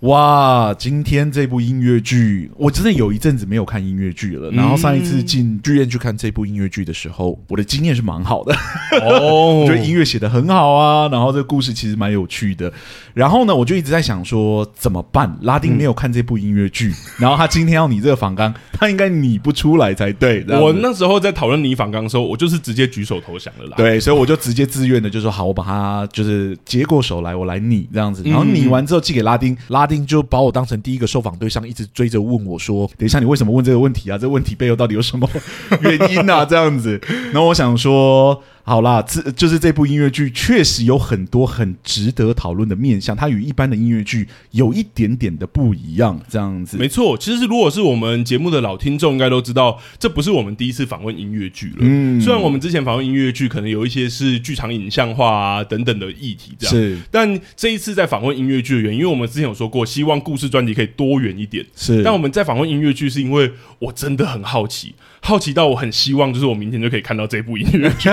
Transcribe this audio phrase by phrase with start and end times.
[0.00, 4.50] 哇，今天这部音乐剧，我真的有一阵子没有看音乐剧了。
[4.50, 8.54] 然后上一次进剧院去看这部音乐剧的时候，我的经验是蛮好的。
[9.00, 12.70] 哦，我觉得音乐写的很好啊，然后这个故事其实蛮有趣的。
[13.14, 15.34] 然后呢，我就一直在想说怎么办？
[15.40, 20.44] 拉丁没有看这部音乐剧， 然后他今天要拟这个访纲，他应该拟不出来才对。
[20.48, 23.76] 我那时候在讨论拟访纲的时候，我就是直接举手投降了啦。
[23.78, 28.22] 对，所以我就直接自愿的就说好，我把它就是接过手来，我来拟这样子。
[28.24, 30.04] 然后拟完之后寄给拉丁，拉丁。
[30.06, 34.18] 就把我当成第一个受访对象，一直追着问我说：“等一下，你为什么问这个问题啊？
[34.18, 35.28] 这问题背后到底有什么
[35.80, 37.00] 原因啊？”这样子，
[37.32, 38.42] 然后我想说。
[38.66, 46.78] 好啦，这就是这部音乐剧确实有很多很值得讨论的面向，它与一般的音乐剧有一点点的不一样，这样子。
[46.78, 51.76] 没错，其实如果是我们节目的老听众，应该都知道，这不是我们第一次访问音乐剧了。
[51.80, 56.98] 嗯，虽然我们之前访问音乐剧，可能有一些是剧场影像化啊等等的议题，这样是。
[57.10, 61.62] 但这一次在访问音乐剧的原因，因为我们之前有说过，希望故事专题可以多元一点。
[61.76, 62.02] 是。
[62.02, 64.94] 但我们在访问音乐剧，是因为我真的很好奇。
[65.26, 68.10] 好奇到我很希望，就是我明天就可以看到这部音乐剧。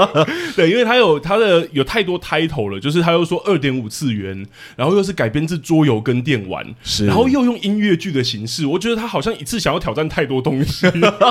[0.56, 10.86] 对，因为它有它的有太多 title 了，就是他又说二点五次元，然后又是改编自桌游跟电玩，是，然后又用音乐剧的形式，我觉得他好像一次想要挑战太多东西，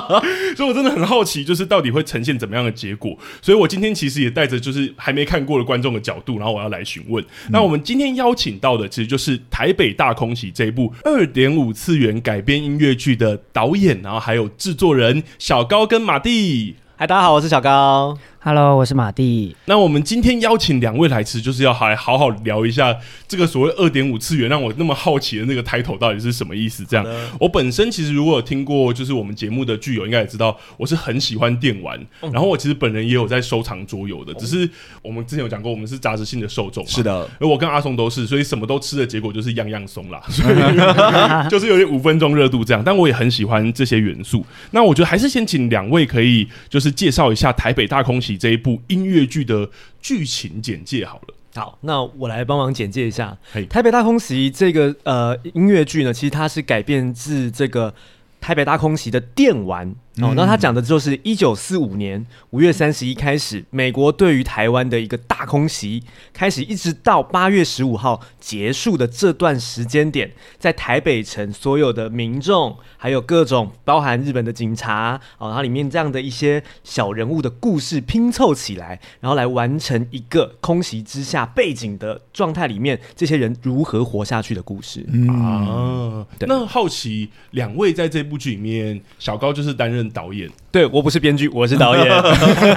[0.55, 3.17] 所以我真的很好奇，就是到底会呈现怎么样的结果。
[3.41, 7.23] 所以我今天其实也带着就是还没看过的观众的角度，然后我要来询问。
[7.23, 15.14] 嗯、那我们今天邀请到的其实就是《台北大空袭》这一部二点五次元改编音乐剧的导演，然后还有制作人。
[15.37, 18.17] 小高跟马蒂，嗨，大家好，我是小高。
[18.47, 19.55] Hello，我是马蒂。
[19.65, 22.95] 那我们今天邀请两位来吃，就是要来好好聊一下
[23.27, 26.85] 这个所谓二点五次元，让我那么好奇的那个 title 到底是什么意思？
[26.87, 27.03] 这样，
[27.39, 31.99] 我本身其实如果有听过就是我们节目的剧友，应该也知道我是很喜欢电玩，
[32.31, 34.69] 然后我其实本人也有在收藏桌游的，只是
[35.01, 40.55] 我们之前有讲过，我们是杂志性的受众，是的，而我跟阿松都是，所以什么都吃的结果就是样样松啦， 所以
[41.49, 42.83] 就是有点五分钟热度这样。
[42.85, 44.45] 但我也很喜欢这些元素。
[44.69, 48.34] 那我觉得还是先请两位可以就是介绍一下台北大空袭。
[48.37, 49.69] 这一部音乐剧的
[50.01, 51.33] 剧情简介好了。
[51.55, 53.37] 好，那我来帮忙简介一下。
[53.69, 57.93] 台北大空袭这个呃音乐剧呢，其实它是改编自这个
[58.41, 59.95] 台北大空袭的电玩。
[60.21, 85.05] 哦，那他讲的就是一九四五年五月三十一开始，美国对于台湾的一个大空袭开始，一直到八月十五号结束的这段时间点，在台北城所有的民众，还有各种包含日本的警察，哦，它里面这样的一些小人物的故事拼凑起来，然后来完成一个空袭之下背景的状态里面，这些人如何活下去的故事。
[85.11, 90.04] 嗯啊，那好奇两位在这部剧里面，小高就是担任。
[90.09, 92.07] 导演，对，我不是编剧，我是导演。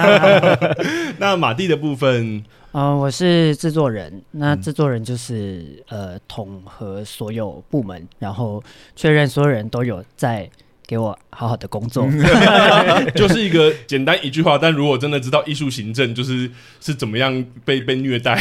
[1.19, 2.37] 那马蒂的部分，
[2.71, 4.21] 嗯、呃，我是制作人。
[4.31, 8.63] 那制作人就是呃，统合所有部门，然后
[8.95, 10.49] 确认所有人都有在。
[10.89, 12.09] 给我好好的工作，
[13.13, 14.57] 就是一个简单一句话。
[14.57, 16.49] 但如果真的知道艺术行政就是
[16.81, 18.35] 是怎么样被被虐待，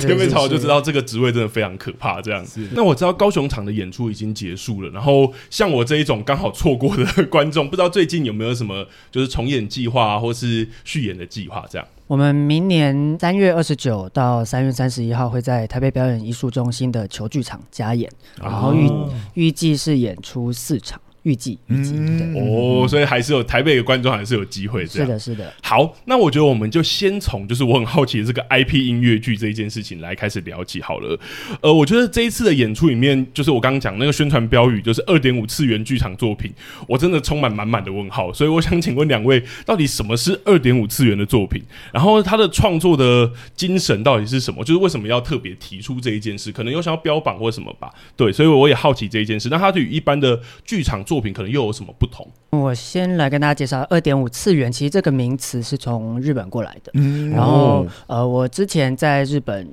[0.00, 2.20] 前面吵就知道这个职位真的非常可怕。
[2.20, 11.64] 这样子，那我知道高雄场的演出已经结束了，然后像我这一种刚好错过的观众，不知道最近有没有什么就是重演计划啊，或是续演的计划？
[11.70, 18.10] 这样，我们明年三月二十九到三月三十一号会在台北表演艺术中心的球剧场加演，
[18.42, 18.90] 然后预
[19.34, 21.00] 预计是演出四场。
[21.24, 25.06] 预计预计对哦，所以还是有台北的观众还是有机会这样。
[25.06, 25.52] 是的，是的。
[25.62, 31.18] 好，那我觉得我们就先从就是我很好奇的 这个 IP 音乐剧这一件事情来开始聊起好了。
[31.60, 36.50] 呃，我觉得这一次的演出里面，就是我刚刚讲那个宣传标语，就是二点五次元剧场作品，
[36.86, 38.32] 我真的充满满满的问号。
[38.32, 41.62] 所以我想请问两位，到底什么是二点五次元的作品？
[41.92, 44.64] 然后他的创作的精神到底是什么？
[44.64, 46.50] 就是为什么要特别提出这一件事？
[46.50, 47.90] 可能有想要标榜或什么吧？
[48.16, 49.48] 对，所以我也好奇这一件事。
[49.50, 52.24] 那它对于一般的剧场作品可能又有什么不同？
[52.50, 54.70] 我先来跟大家介绍二点五次元。
[54.70, 56.92] 其实这个名词是从日本过来的。
[56.94, 59.68] 嗯，然后呃，我之前在日本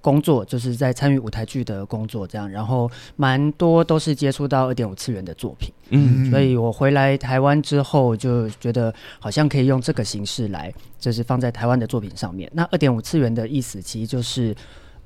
[0.00, 5.72] 工作，就是在参与舞台剧的工作，这样，然后蛮多都是接触到二点五次元的作品。
[5.90, 12.50] 嗯，所以我回来台湾之后，就觉得好像可以用这个形式来，就是放在台湾的作品上面。
[12.52, 14.52] 那二点五次元的意思，其实就是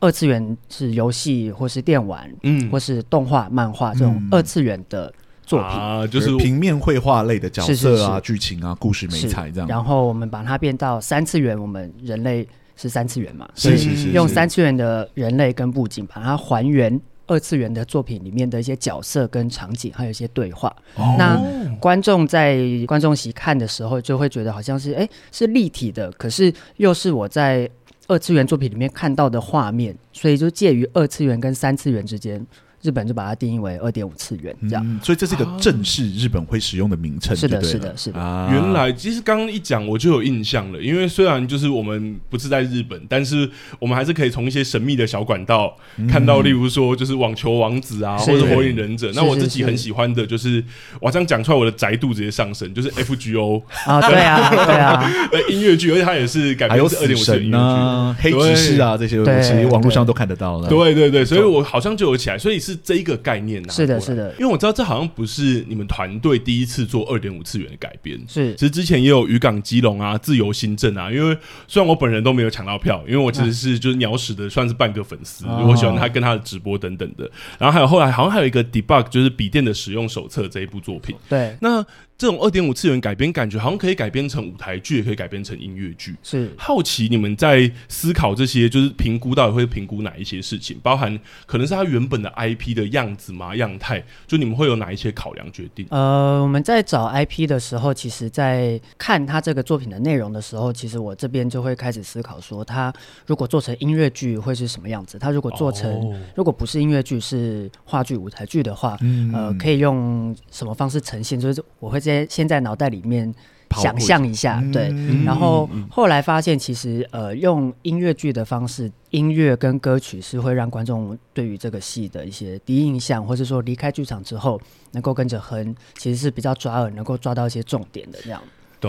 [0.01, 5.13] 二次元是游戏或是电玩，嗯，或是动画、漫画这种二次元的。
[5.47, 9.69] 作品啊，就是平面绘画类的角色啊、剧情啊、故事美材这样。
[9.69, 12.47] 然后我们把它变到三次元，我们人类
[12.77, 20.75] 是三次元嘛，是是是，用三次元的人类跟布景把它还原二次元的作品里面的一些角色跟场景，还有一些对话。
[20.97, 21.39] 哦、那
[21.79, 27.69] 观众在观众席看的时候，就会觉得好像是哎是立体的，可是又是我在
[28.09, 32.45] 二次元作品里面看到的画面，所以就介于二次元跟三次元之间。
[32.85, 37.35] 日本就把它定义为二点五次元这样、嗯，所以这是一个正式日本会使用的名称、啊。
[37.35, 38.21] 是的，是的，是的。
[38.21, 43.49] 啊、原来其实刚刚一讲我就有印象了，因为虽然就是我们不是在日本，但是
[43.79, 45.75] 我们还是可以从一些神秘的小管道
[46.11, 49.11] 看到，例如说就是网球王子啊，嗯、或者火影忍者。
[49.15, 50.63] 那我自己很喜欢的就是，
[51.01, 55.11] 我这样讲出来，我的宅度直接上升，就是 F G O 啊，对啊，对啊，
[55.49, 60.69] 音乐剧，而且它也是改编自二点五次元音乐剧，黑执事啊这些东西，网络上都看得到了。
[60.69, 62.74] 对对对，所以我好像就有起来，所以是。
[62.83, 63.73] 这一个概念呢？
[63.73, 71.11] 是的，是的，因为我知道这好像不是你们团队第一次做二点五次元的改编，是，其实之前也有渔港基隆啊、自由新政啊。
[71.11, 71.37] 因为
[71.69, 77.31] 虽然我本人都没有抢到票，因为我其实是就是鸟屎的，算是半个粉丝，啊、我喜欢他跟他的直播等等的。
[77.59, 81.15] 然后还有后来好像还有一个 debug，就是笔电的使用手册这一部作品。
[81.29, 81.85] 对，那。
[82.25, 86.17] 这种二点五次元改编，感觉好像可以改编成舞台剧，也可以改编成音乐剧。
[86.23, 95.87] 是好奇你们在思考这些，就是评估到底会评估哪一些事情，包含可能是它原本的 IP 的样子嘛、样态，就你们会有哪一些考量决定？
[95.91, 102.91] 呃，我们在找 IP 的时候，其实在看他这个作品的内容的时候，其实我这边就会开始思考说，他
[103.27, 105.19] 如果做成音乐剧会是什么样子？
[105.19, 111.39] 他如果做成，哦、如果不是音乐剧，是话剧、舞台剧的话，嗯、呃，可以用什么方式呈现？
[111.39, 112.01] 就是我会。
[112.15, 113.35] 先先在脑袋里面
[113.83, 114.95] 想象一下，对，
[115.25, 124.61] 然后后来发现，其实呃，用音乐剧的方式，音乐跟歌曲是会让观众对于这个戏的一些第一印象，或者说离开剧场之后
[124.93, 128.41] 能够跟着哼，其实是比较抓耳，能够抓到一些重点的这样。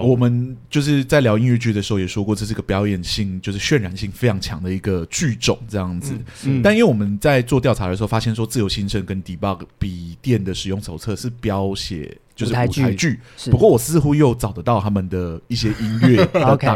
[0.01, 6.13] 我们就是在聊音乐剧的时候也说过，这是个表演性，就是渲染性非常强的一个剧种这样子。
[6.13, 13.19] 嗯嗯、但因为我们在做调查的时候，发现说《自由新生》跟 Debug 笔电的使用手册是标写就是舞台剧，
[13.51, 16.24] 不过我似乎又找得到他们的一些音乐。
[16.44, 16.68] OK，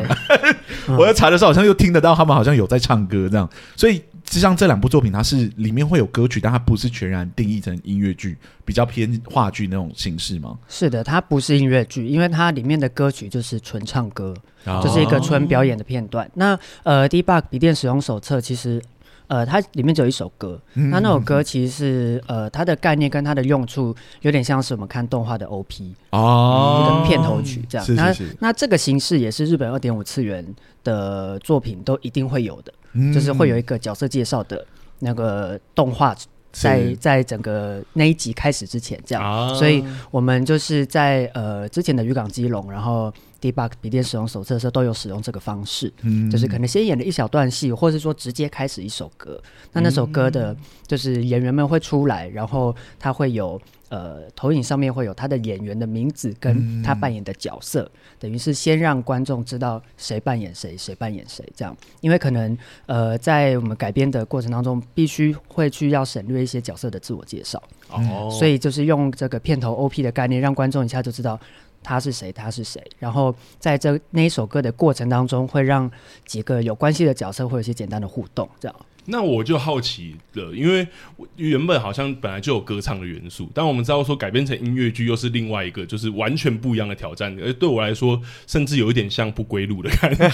[0.98, 4.01] 我在查的时候好像又听得到他们好像有在唱歌这样，所以。
[4.30, 10.58] 就像这两部作品，它是里面会有歌曲，但它不是全然定义成音乐剧，比较偏话剧那种形式吗？
[10.68, 14.36] 是的，它不是音乐剧，因为它里面的歌曲就是纯唱歌，
[14.66, 16.30] 哦、就是一个纯表演的片段。
[16.36, 18.80] 那呃，Debug 笔电使用手册其实
[19.26, 27.86] 呃，它里面只有一首歌，嗯、那那首歌其实是呃，它的概念跟它的用处有点像是我们看动画的 OP 哦，片头曲这样。
[27.86, 30.46] 是是是那那这个形式也是日本二点五次元
[30.84, 32.72] 的作品都一定会有的。
[33.13, 34.65] 就是会有一个角色介绍的
[35.00, 36.15] 那个动画，
[36.51, 46.30] 在在整个那一集开始之前，这样，所以我们就是在呃之前的渔港基隆，然后 Debug 笔电使用手册的时候都有使用这个方式，嗯。
[46.30, 49.41] 就是可能先演了一小段戏，或是说直接开始一首歌，
[49.74, 50.56] 那那首歌的
[50.88, 53.59] 就是演员们会出来，然后他会有。
[53.89, 61.75] 呃，投影上面会有他的演员的名字跟他扮演的角色，嗯、等于是先让观众知道谁扮演谁，谁扮演谁这样。
[62.01, 71.39] 因为可能呃，在我们改编的过程当中，必须会去要省略一些角色的自我介绍，哦，所以就是用这个片头 OP 的概念，让观众一下就知道
[71.81, 72.83] 他是谁，他是谁。
[73.00, 75.89] 然后在这那一首歌的过程当中，会让
[76.25, 78.75] 几个有关系的角色会有一些简单的互动，这样。
[79.06, 80.88] 那我就好奇了，因为
[81.36, 87.36] 原本好像本来就有歌唱的元素，但我们知道说改编成音乐剧又是另外一个，就是完全不一样的挑战。
[87.41, 90.27] 而对我来说，甚至有一点像不归路的感觉。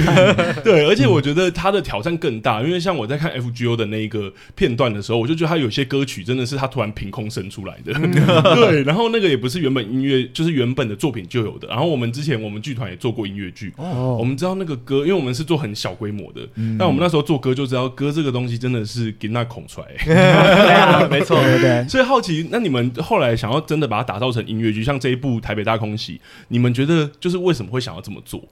[0.64, 7.92] 对，而且我觉得他的挑战更大，因为像我在看 FGO 的那一个片段的时候，我就觉得他有些歌曲真的是他突然凭空生出来的。
[8.56, 11.68] 对，然后那个也不是原本音乐，就是原本的作品就有的。
[11.68, 16.40] 然后我们之前我们剧团也做过音乐剧，哦，我们知道那个歌，因为我们是做很小规模的，
[16.78, 18.05] 但我们那时候做歌就知道歌。
[18.12, 21.88] 这个东西真的是给那孔出来， 对啊，没错，对对。
[21.88, 26.14] 所以好奇，那你们后来想要真的把它打造成音乐剧，像这一部《台北大空袭》，
[26.48, 28.42] 你们觉得就是为什么会想要这么做？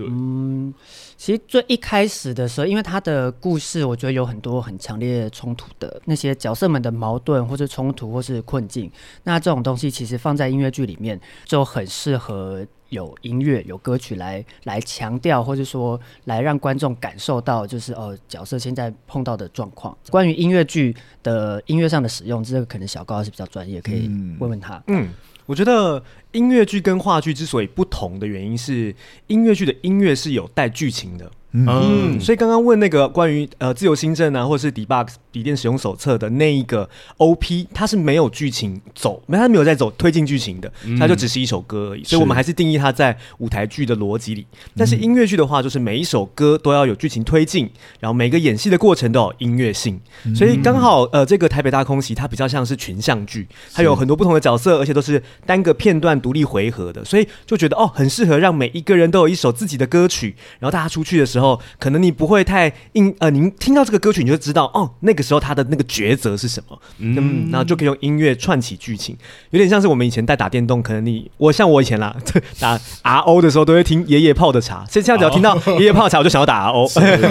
[0.00, 0.72] 对，嗯，
[1.16, 8.90] 其实最一开始的时候，因为他的故事，我觉得有很多很强烈冲突的那些角色们的矛盾，或是冲突，或是困境。
[9.24, 12.66] 那这种东西其实放在音乐剧里面就很适合。
[12.90, 19.96] 有音乐、有歌曲来来强调，或者说来让观众感受到，就是哦，角色现在碰到的状况。
[20.10, 20.92] 关于音乐剧
[21.22, 24.82] 的音乐上的使用，这个可能小高是比较专业，可以问问他。
[24.88, 25.08] 嗯，嗯，
[25.46, 26.02] 我觉得
[26.32, 28.94] 音乐剧跟话剧之所以不同的原因是，
[29.26, 31.30] 音乐剧的音乐是有带剧情的。
[31.52, 42.04] 嗯，所以刚刚问那个关于呃自由新政啊，或者是 Debug 笔电使用手册的那一个 OP，它是没有剧情走，没它没有在走推进剧情的，它就只是一首歌而已。
[42.04, 44.46] 所以我们还是定义它在舞台剧的逻辑里。
[44.76, 47.68] 但是音乐剧的话，就是每一首歌都要有剧情推进，
[47.98, 50.00] 然后每个演戏的过程都有音乐性。
[50.36, 61.60] 所以刚好呃这个台北大空袭它比较像是群像剧，它有很多不同的角色，而且都是单个片段独立回合的，所以就觉得哦很适合让每一个人都有一首自己的歌曲，然后大家出去的时候。
[61.78, 69.16] 可能你不会太应呃，您听到这个歌曲你就知道哦，那个时候他的那个抉择是什么，嗯，然后就可以用音乐串起剧情，
[69.50, 72.14] 有点像是我们以前在打电动，可能你我像我以前啦，
[72.60, 76.86] 打 RO 的时候都会听爷爷泡的茶，所以现在只要听到爷爷泡的茶，我就想要打 RO，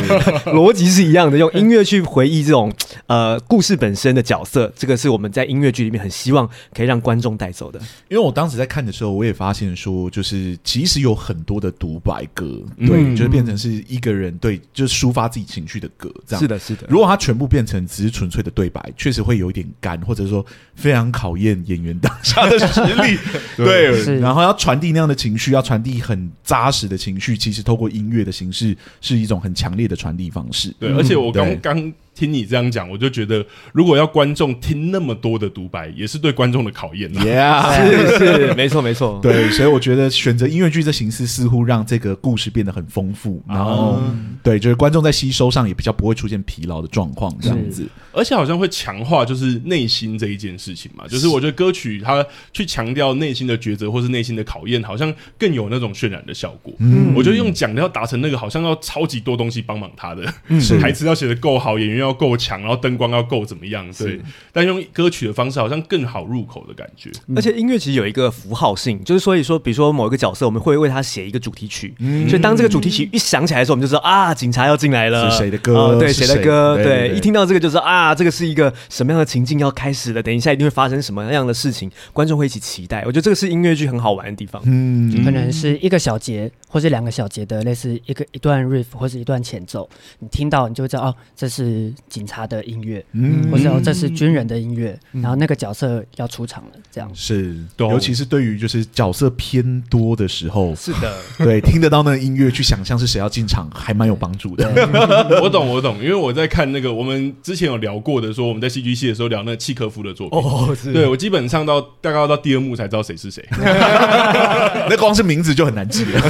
[0.53, 2.73] 逻辑是一样的，用音乐去回忆这种
[3.07, 7.79] 呃故事本身的角色，这个是我们在音乐剧里面很希望可以让观众带走的。
[8.09, 14.19] 因为我当时在看的时候，我也发现说，就是其实有很多的独白歌，对，嗯、就是变成是一个。
[14.19, 16.85] 人对，就是抒发自己情绪的歌，这样是的，是的。
[16.89, 20.45] 如果他全部变成只是纯粹的对白，确实会有一点干，或者说
[20.75, 23.17] 非常考验演员当下的实力。
[23.55, 30.75] 对，对然后要传递那样的情绪，要传递很扎实的情绪，其实透过音乐的形式是一种很强烈的传递方式。
[30.79, 31.93] 对，而且我刚刚。
[32.19, 37.09] 听你这样讲，我就觉得，如果要观众听那么多的独白，也是对观众的考验。
[37.13, 37.71] Yeah，
[38.17, 39.21] 是是，没错没错。
[39.23, 43.41] 对，所以我觉得选择音乐剧这形式，似乎让这个故事变得很丰富。
[43.47, 44.01] 然后，
[44.43, 47.87] 对，就是观众在吸收上也比较不会出现疲劳的状况，这样子。
[48.11, 51.07] 而且好像会强化就是内心这一件事情嘛。
[51.07, 56.73] 就是我觉得歌曲它去强调内心的抉择，或是内心的考验，好像更有那种渲染的效果。
[56.79, 60.33] 嗯，我觉得用讲的要达成那个，好像要超级多东西帮忙他的。
[60.49, 62.08] 嗯， 台词要写的够好，演员要。
[62.09, 63.89] 要够强，然后灯光要够怎么样？
[63.97, 64.19] 对，
[64.51, 67.09] 但用歌曲的方式好像更好入口的感觉。
[67.35, 71.93] 而且音乐其实有一个符号性，就是所以说，比如说某一个角色，我们会为他写一个主题曲。
[72.27, 75.29] 所以当这个主题曲一响起来的时候，我们就知道啊，警察要进来了。
[75.29, 75.97] 是谁的歌？
[75.99, 76.75] 对，谁的歌？
[76.83, 80.23] 对，一听到这个就知道啊，这个是一个什么样的情境要开始了。
[80.23, 83.03] 等一下一定会发生什么样的事情，观众会一起期待。
[83.05, 84.61] 我觉得这个是音乐剧很好玩的地方。
[84.65, 89.89] 嗯，可能是一个小节或是两个小节的类似一个一段 riff 或是一段前奏，
[90.19, 92.39] 你听到你就会知道哦，这是警察。
[92.49, 97.07] 的音乐，嗯，或者说这是军人的音乐，然后那个角色要出场了，这样。
[97.13, 104.67] 是，尤其是对于就是角色偏多的时候，是的， 对，听得到那个音乐去想象是谁要进场，还蛮有帮助的。
[105.43, 113.45] 我懂，我懂，因为我在看那个我们之前有聊过的，说我们在戏剧系的时候聊那契科夫的作品，哦，是，对我基本上到大概要到第二幕才知道谁是谁，
[114.89, 116.21] 那光是名字就很难记了，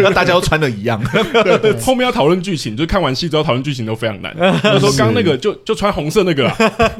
[0.00, 1.02] 那大家都穿的一样，
[1.82, 4.34] 后面要讨论剧情，就看完戏之后讨论剧情都非常难。
[4.62, 5.56] 就说刚那个就。
[5.64, 6.56] 就穿红色那个啊，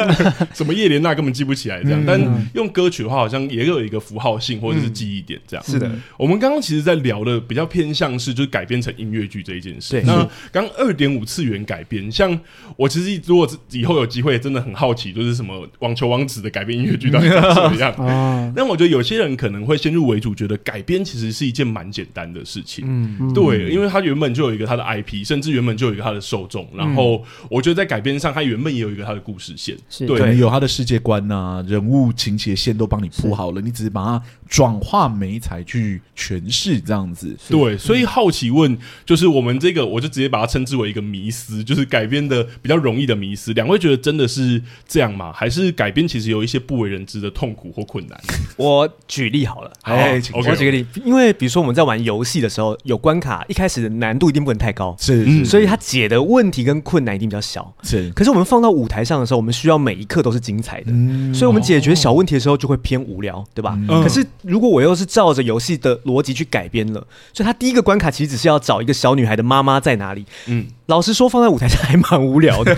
[0.53, 2.21] 什么叶莲娜根本记不起来这样，但
[2.55, 5.65] 用歌曲的话，好像也有一个符号性或者是记忆点这样。
[5.65, 10.03] 是的，我们刚刚其实，在聊的比较偏向是就是改编成音乐剧这一件事。
[10.05, 12.37] 那刚二点五次元改编，像
[12.77, 17.95] 我其实如果以后有机会，真的很好奇，就是什么网球王子的改编音乐剧到底长什么样？
[18.57, 22.85] 但我觉得有些人可能会先入为主，觉得改编其实是一件蛮简单的事情。
[22.89, 26.67] 嗯，对，因为他原本就有一个他的 IP，甚至原本就有一个他的受众。
[26.75, 29.77] 然后我觉得在改编上，它原本也有一个它的故事线，
[30.07, 37.37] 对，有它的世界观呐、啊，人物情节线都帮你铺好了，你只是把它转化媒材去诠释这样子。
[37.49, 43.53] 对，所以好奇问，就是我们这个，我就直接把它称之为一个迷思，就是改编的比较容易的迷思。
[43.55, 45.33] 两位觉得真的是这样吗？
[45.33, 48.21] 还是改编其实有一些不为人知的痛苦或困难？
[48.57, 58.11] 我举例好了，哎，我举个例，因为比如说我们在玩游戏的时候，有关卡一开始的难度一定不能太高，是，所以它解的问题跟困难一定比较小，是。
[58.11, 63.79] 可是我们放到舞台上的时候，我们需要每一刻都是精彩的，嗯、所以我们解决小问题的时候就会偏无聊，对吧？
[63.89, 70.67] 嗯、可是如果我又是照着游戏的逻辑去改编了，所以他第一个关卡其实只是要找一个小女孩的妈妈在哪里，嗯。
[70.87, 72.73] 老实说，放在舞台上还蛮无聊的。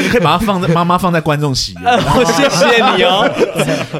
[0.00, 1.74] 你可以把它放在妈妈放在观众席。
[2.26, 3.30] 谢谢你哦。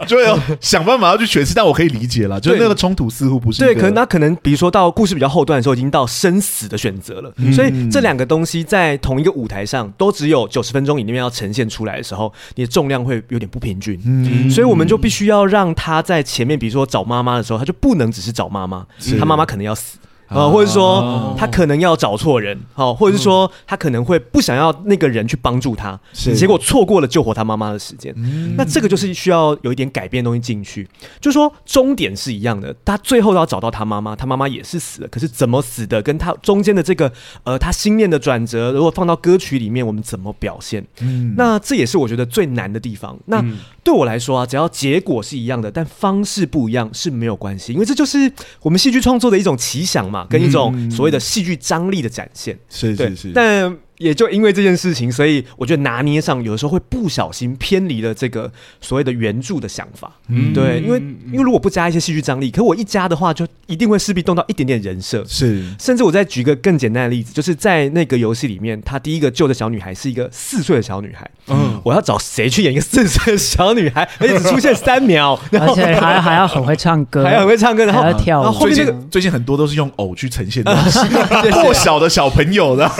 [0.06, 2.40] 就要想办法要去诠释，但我可以理解了。
[2.40, 7.32] 就是那个冲突似乎不是对，可能那可能比如说到故事比较后段的时候，已经到生死的选择了。
[7.52, 14.00] 所以这两个东西在同一个舞台上都只有九十分钟以内要呈现出来的时候，你的重量会有点不平均。
[14.04, 18.84] 嗯，所以我们就必须要让他在前面，比如说找妈妈的时候，他就不能只是找妈妈，
[19.20, 19.98] 他妈妈可能要死。
[20.34, 28.14] 呃，或者说他可能要找错人，好，或者是说他可能会不想要那个人去帮助他，结果错过了救活他妈妈的时间。
[28.56, 30.88] 那这个就是需要有一点改变的东西进去，
[31.20, 37.12] 就是说终点是一样的，他最后要找到他妈妈，他妈妈也是死了，可是怎么死的，跟他中间的这个
[37.44, 40.84] 呃他心念的转折，如果放到歌曲里面，我们怎么表现？
[41.00, 41.34] 嗯。
[41.36, 43.18] 那这也是我觉得最难的地方。
[43.26, 43.44] 那
[43.84, 52.58] 对我来说啊，只要结果是一样的，但方式不一样是没有关系，因为这就是我们戏剧创作的一种奇想嘛，跟一种所谓的戏剧张力的展现。
[52.68, 53.76] 是是是，但。
[54.04, 60.12] 也就因为这件事情，所以我觉得拿捏上有的时候会不小心偏离了这个所谓的原著的想法。
[60.28, 60.98] 嗯，对，因为
[61.32, 65.24] 因为如果不加一些戏剧张力，可我一加的话，就一定会势必动到一点点人设。
[65.26, 71.30] 是，甚至我再举一个更简单的例子，就是在那个游戏里面，他第一个救的小女孩是一个四岁的小女孩。
[71.48, 78.44] 嗯，我要找谁去演一个四岁的小女孩，而且只出现三秒， 而且还还要很会唱歌，还要很会唱歌，然后还要跳舞。
[78.44, 80.74] 然后后面这个最近很多都是用偶去呈现的
[81.62, 82.90] 过小的小朋友的。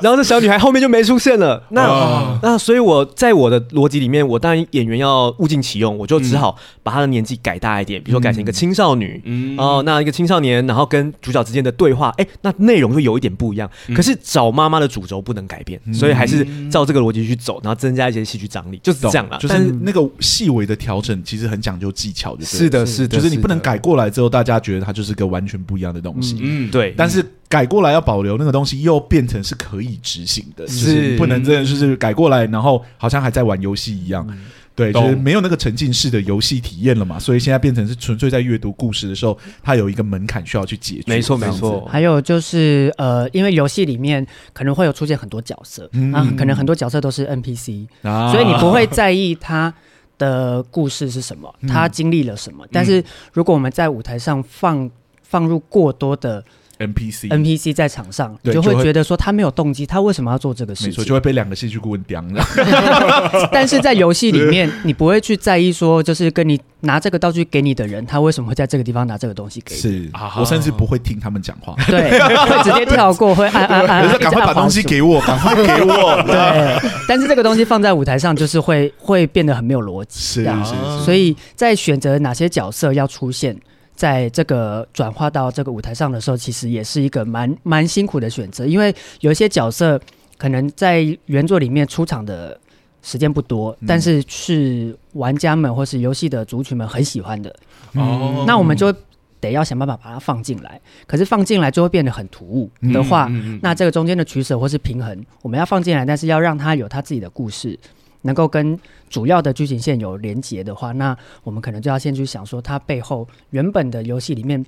[0.00, 1.62] 然后这小女孩后面就没出现了。
[1.70, 9.20] 那、哦、那所以我在我的逻辑里面，我当然演员要物尽其用，我就只好把她的年纪改大一点，比如说改成一个青少女。
[9.24, 13.68] 嗯，哦，那一个青少年，然后跟主角之间的对话，哎，那内容就有一点不一样。
[13.94, 19.38] 可是找妈妈的主轴不能改变，所以还是照这个逻辑去走，然后增加一些戏剧张力，就是这样了。
[19.38, 22.44] 就是那个细微的调整，其实很讲究技巧就。
[22.44, 26.38] 是的，是的，就是你不能改过来之后，大家觉得它就是个完全不一样的东西。
[26.40, 26.94] 嗯，对。
[26.96, 27.24] 但是。
[27.52, 34.26] 改过来要保留那个东西，又变成是可以执行的，是不能真的就是改过来，然后好像还在玩游戏一样，
[34.74, 37.18] 对，就是没有那个沉浸式的游戏体验了嘛。
[37.18, 41.04] 所以现在变成是纯粹在阅读故事的时候，它有一个门槛需要去解决。
[41.08, 41.86] 没错，没错。
[41.90, 47.86] 还有就是呃，因为游戏里面可能会有出现很多角色啊，可能很多角色都是 NPC，
[48.32, 49.74] 所以你不会在意他
[50.16, 52.66] 的故事是什么，他经历了什么。
[52.72, 53.04] 但是
[53.34, 54.90] 如果我们在舞台上放
[55.22, 56.42] 放入过多的
[56.86, 60.90] NPC NPC 在场上，你就会觉得说他没有动机，他为什么要做这个事情？
[60.90, 62.44] 没错就会被两个戏剧顾问刁了。
[63.52, 69.80] 但是在游戏里面， 你不会去在意说，就是跟你拿这个道具给你的人，他为什么会在这个地方拿这个东西给你？
[69.80, 76.22] 是，我甚至不会听他们讲话，对，会直接跳过，会按按按，赶快把东西给我，赶快给我。
[76.26, 80.20] 对，但是这个东西放在舞台上，就是会会变得很没有逻辑。
[80.20, 83.56] 是是，所以在选择哪些角色要出现。
[83.94, 90.00] 在这个转化到这个舞台上的时候，其实也是一个蛮蛮辛苦的选择，因为有一些角色
[90.38, 92.58] 可能在原作里面出场的
[93.02, 97.54] 时间不多，嗯、但是是玩家们或是游戏的族群们很喜欢的。
[97.94, 98.92] 哦，那我们就
[99.40, 100.80] 得要想办法把它放进来。
[101.06, 107.78] 可是放进来就会变得很突兀的话，嗯嗯嗯、那这个中间的取舍或是平衡，我们要放进来，但是要让它有它自己的故事。
[108.22, 114.64] 能够跟主要的剧情线有连结的话，那我们可能就要先去想说，它背后原本的游戏里面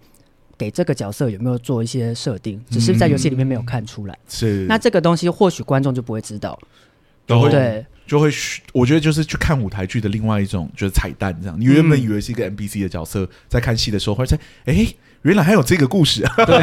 [0.56, 4.18] 给这个角色有没有做一些设定，只是在游戏里面没有看出来。
[4.28, 6.58] 是，那这个东西或许观众就不会知道，
[7.26, 8.30] 都会对，就会
[8.72, 11.58] 我觉得就是去看舞台剧的另外一种就是彩蛋这样。
[11.58, 14.86] 你原本以为是一个 NPC 的角色，在看戏的时候会在哎。
[15.24, 16.34] 原来还有这个故事啊！
[16.44, 16.58] 对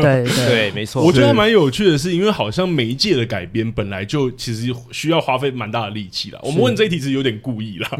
[0.00, 1.04] 对对，没错。
[1.04, 6.40] 我觉得蛮有趣的是，因为好像媒介的改编本来就其实需要花费蛮大的力气了。
[6.42, 7.90] 我们问这一题是有点故意啦，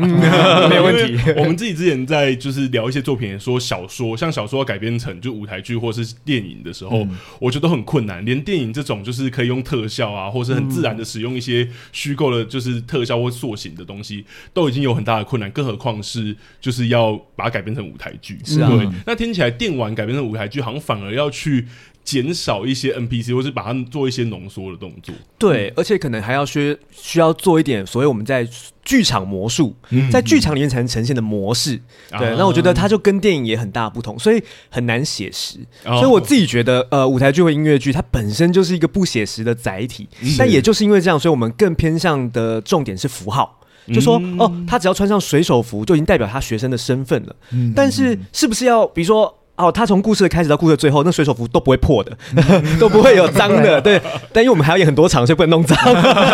[0.70, 1.20] 没有问题。
[1.36, 7.06] 我们自己之前在就是聊一些作品，说小说像小说要改编成就舞台剧或是电影的时候，
[7.38, 8.24] 我觉得都很困难。
[8.24, 14.24] 连电影这种就是可以用特效啊，或是很自然的使用一些虚构的，就是特效或塑形的东西，
[14.54, 18.38] 都已经有很大的困难，更何况是就是要把它改编成舞台剧。
[18.46, 18.88] 是啊，对。
[19.04, 20.05] 那听起来电玩改。
[20.06, 21.66] 变成舞台剧，好像反而要去
[22.04, 25.14] 减少一些 NPC，或是把它做一些浓缩的动作。
[25.36, 28.48] 对，而且可能还要需需要做一点所谓我们在
[28.84, 31.74] 剧场魔术，嗯、在剧场里面才能呈现的模式。
[32.12, 34.40] 嗯、对，那我觉得它就跟电影也很大不同，所以
[34.70, 35.58] 很难写实。
[35.84, 40.08] 哦、所以我自己觉得，呃，舞台剧和音乐剧它本身就是一个不写实的载体。
[40.38, 43.60] 但也就是因为这样，所以我们更偏向的重点是符号，
[43.92, 47.34] 就说、嗯、哦，他只要穿上水手服，就已经代表他学生的身份了。
[47.50, 49.36] 嗯、但是是不是要比如说？
[49.56, 52.16] 哦，他从故事的开始到故事的最后，那水手服都不会破的，
[52.78, 53.80] 都不会有脏的。
[53.80, 54.00] 对，
[54.32, 55.76] 但因为我们还要演很多场，所以不能弄脏，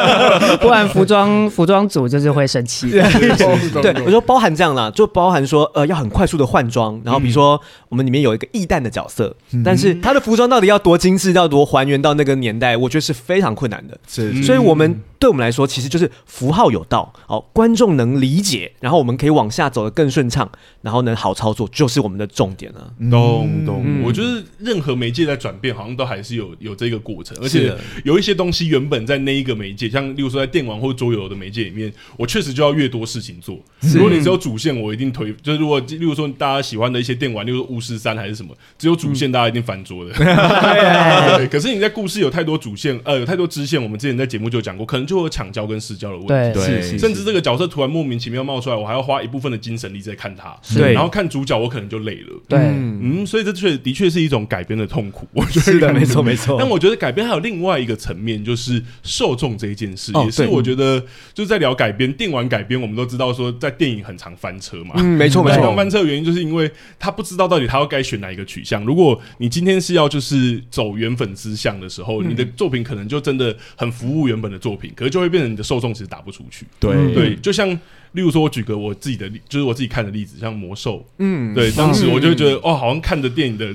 [0.61, 2.91] 不然服装服装组就是会生气。
[3.81, 13.97] 对，我说包含这样啦，就包含说呃要很快速的换装，然后比如说我们里面有一个义旦的角色，但是他的服装到底要多精致，要多还原到那个年代，我觉得是非常困难的。
[14.09, 15.01] 是，所以我们。
[15.23, 22.91] 对我们来说，其实就是符号有道，哦，观众能理解，然后我们可以往下走的更顺畅，然后能好操作，就是我们的重点了。
[23.13, 27.73] 懂懂，我觉得任何媒介在转变，好像都还是有有这个过程，而且
[28.05, 33.61] 有一些东西原本在那一个媒介，像例如说在电玩或桌游的媒介里面，我确实就要越多事情做。
[33.95, 35.31] 如果你只有主线，我一定推。
[35.43, 40.13] 就是如果例如说大家喜欢的一些电玩，例如巫师三还是什么，只有主线，大家一定翻桌的。
[41.37, 52.59] 对，可是你在故事有太多主线，呃，有太多支线，我们之前在节目就讲过，可能就会抢焦跟失焦的问题，对，甚至这个角色突然莫名其妙冒出来，我还要花一部分的精神力在看他，对，然后看主角我可能就累了，对，
[53.03, 55.27] 嗯，所以这确的确是一种改编的痛苦。
[55.33, 56.57] 我觉得是的，没错没错。
[56.59, 61.01] 但我觉得改编还有另外一个层面，就是受众这一件事，也是我觉得
[61.35, 64.95] 就是在聊改编电玩改编，我们都知道说在电影很常翻车嘛。
[64.99, 65.75] 嗯，没错没错。
[65.75, 68.85] 翻车的原因就是因为他不知道到底他要该选哪一个取向。
[68.85, 76.67] 如果你今天是要就是走原粉之向的时候，你的作品可能就真的很服务原本的作品，可是就会变成你的受众其实打不出去。
[76.79, 77.79] 对对，就像。
[78.13, 83.67] 例如说，我举个我自己的例，就是我自己看的例子，像魔兽，嗯，对，当时我就觉得，哦，好像看着电影的，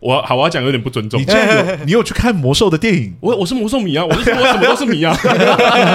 [0.00, 1.20] 我好，我要讲有点不尊重。
[1.20, 3.14] 你有，你有去看魔兽的电影？
[3.20, 5.16] 我我是魔兽迷啊，我是我什么都是迷啊。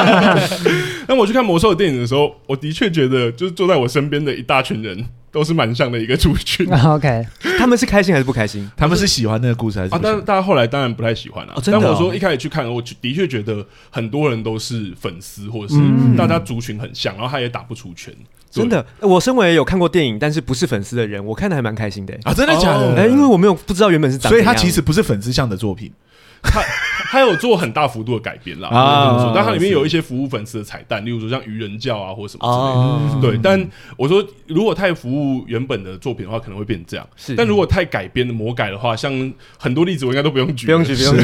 [1.07, 5.05] 那我去看魔兽的电影的时候，我的确觉得，就是坐在我身边的一大群人。
[5.31, 6.67] 都是蛮像的一个族群。
[6.85, 7.25] OK，
[7.57, 8.69] 他们是开心还是不开心？
[8.75, 9.99] 他们是喜欢那个故事还是啊？
[10.01, 11.53] 但是大家后来当然不太喜欢了。
[11.55, 15.81] 哦、真的、哦，但我说一开始去看，我的确觉得很多人都是粉丝，或者是
[16.17, 18.13] 大家族群很像，然后他也打不出拳。
[18.51, 22.33] 真的，我身为有看过电影但是不是粉丝的人，我看的还蛮开心的啊！
[22.33, 22.95] 真的假的？
[22.95, 25.91] 哎、欸，因为我没有不知道原本是长，所以他其实不是粉丝向的作品。
[26.41, 26.61] 他
[27.11, 33.39] 他有做很大幅度的改编啦，啊，但它里面有一些服务粉丝的彩蛋，例如说像愚人教啊或者什么之类的，啊、对。
[33.41, 37.07] 但我说如果太服务原本的作品的话，可能会变成这样。
[37.15, 41.23] 是，但如果太改编的魔改的话，像很多例子我应该都不用举，不用举，不用举，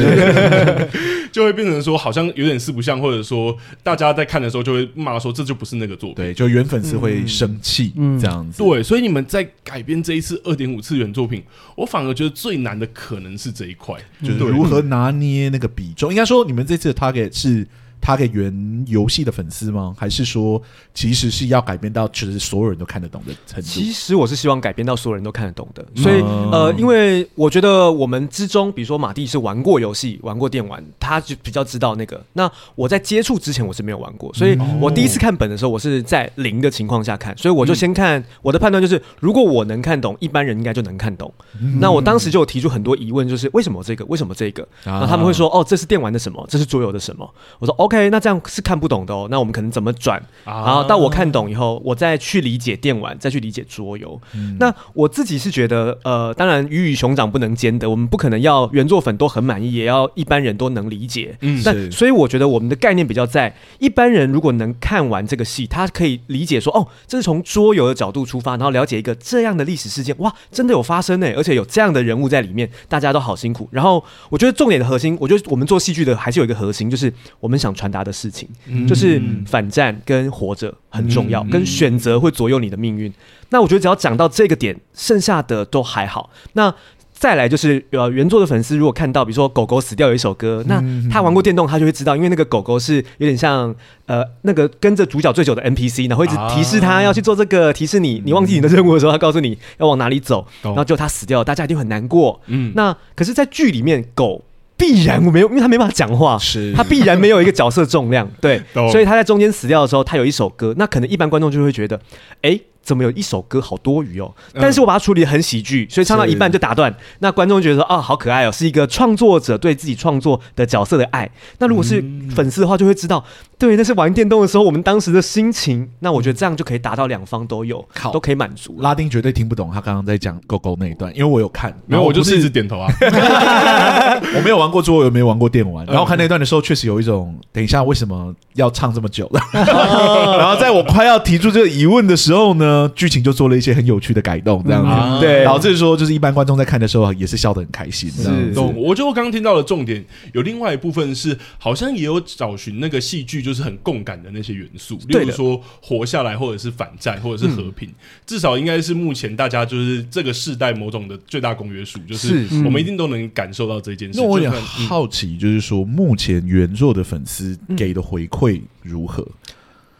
[1.32, 8.62] 就会变成说好像有点四不像，或者说大家在看的时候就会骂说这就不是那个作品，对，就原粉丝会生气，嗯，这样子。
[8.62, 11.42] 对，所以你们在改编这一次二点五次元作品，
[11.74, 16.10] 我反而觉得最难的可能是这一块，就是如何拿捏那个比重。
[16.10, 17.66] 应该说，你们这次的 target 是。
[18.06, 19.92] 他给原游戏的粉丝吗？
[19.98, 20.62] 还是说
[20.94, 23.66] 其实是要改编到其实所有人都看得懂的程度？
[23.66, 25.84] 其实我是希望改编到所有人都看得懂的。
[25.96, 32.24] 所以、嗯、呃，因为我觉得我们之中，比如说马蒂是玩过游戏、玩过电玩，他就比较知道那个。
[32.34, 38.24] 那我在接触之前我是没有玩过，所以我第一次看本的时候，我是在零的情况下看，所以我就先看。
[38.40, 41.34] 我的判断就是，如果我能看懂，一般人应该就能看懂。
[41.60, 44.04] 嗯、那我当时就有提出很多疑问，就是为什么这个？
[44.04, 44.64] 为什么这个？
[44.84, 46.46] 那他们会说，哦，这是电玩的什么？
[46.48, 47.28] 这是桌游的什么？
[47.58, 47.95] 我说 OK。
[47.96, 49.26] OK，那这样是看不懂的哦。
[49.30, 50.22] 那我们可能怎么转？
[50.44, 54.20] 然后到我看懂以后，我再去理解电玩，再去理解桌游。
[54.34, 61.36] 嗯、那我自己是觉得，呃，当然鱼与熊掌不能兼得，我们不可能要原作粉都很满意，也要一般人都能理解。
[61.40, 73.68] 嗯，但所以我觉得我们的概念比较在一般人如果能看完这个戏，他可以理解说，哦，这是从桌游的角度出发，然后了解一个这样的历史事件，哇，真的有发生呢，而且有这样的人物在里面，大家都好辛苦。
[73.72, 78.48] 然后我觉得重点的核心，我觉得我们做戏剧的还是有一个核心，就是我们想传达的事情。
[78.88, 83.12] 就是反战跟活着很重要，跟选择会左右你的命运。
[83.50, 86.30] 那我觉得只要讲到这个点，剩下的都还好。
[86.54, 86.74] 那
[87.12, 102.38] 再来就是呃，原作的粉丝如果看到，比如说狗狗死掉有一首歌，那他玩过电动，他就会知道，因为那个狗狗是有点像呃那个跟着主角最久的 NPC，然后一直提示他要去做这个，提示你你忘记你的任务的时候，他告诉你要往哪里走，然后就他死掉了，大家一定很难过。
[102.48, 104.44] 嗯，那可是，在剧里面狗。
[104.76, 112.00] 必然我没有，因为他没办法讲话，是他必然没有一个角色重量，对， 所以他在中间死掉的时候，他有一首歌，那可能一般观众就会觉得，
[112.42, 112.60] 哎。
[112.86, 114.32] 怎么有一首歌好多余哦？
[114.54, 116.94] 但是我把它处理的很喜剧，所以唱到一半就打断。
[117.18, 121.28] 那观众觉得说啊，好可爱哦，是一个创作者对自己创作的角色的爱。
[121.58, 122.00] 那如果是
[122.32, 123.24] 粉丝的话，就会知道，
[123.58, 125.88] 对，那是玩电动的时候我们当时的心情。
[125.98, 128.76] 那我觉得这样就可以达到两方都有，都可以满足。
[128.80, 132.88] 拉丁绝对听不懂他刚刚在讲狗狗那一段，因为我有看，没有，我就是一直点头啊。
[134.36, 139.40] 我没有玩过桌游，没有玩过电玩，然后看那段的时候，确实有一种，等一下为什么要唱这么久了？
[140.38, 143.56] 然后在我快要提出这个疑问的时候呢，剧情就做了。
[143.56, 148.12] 一些很有趣的改动，这样子，嗯、对，导致说就是一般观众在看的时候也是笑得很开心。
[148.14, 157.94] 这样子，我觉得我刚刚听到的重点有另外一部分是，好像也有找寻那个戏剧就是很共感的那些元素，例如说活下来，或者是反战，或者是和平，嗯、
[158.26, 164.18] 至少应该是目前大家就是这个世代某种的最大公约数，就是我们一定都能感受到这件事。
[164.20, 169.24] 那我也好奇，就是说目前原作的粉丝给的回馈如何？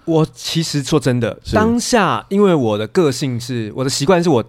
[0.05, 4.45] 我其实说真的，当下因为我的个性是，我的习惯是我。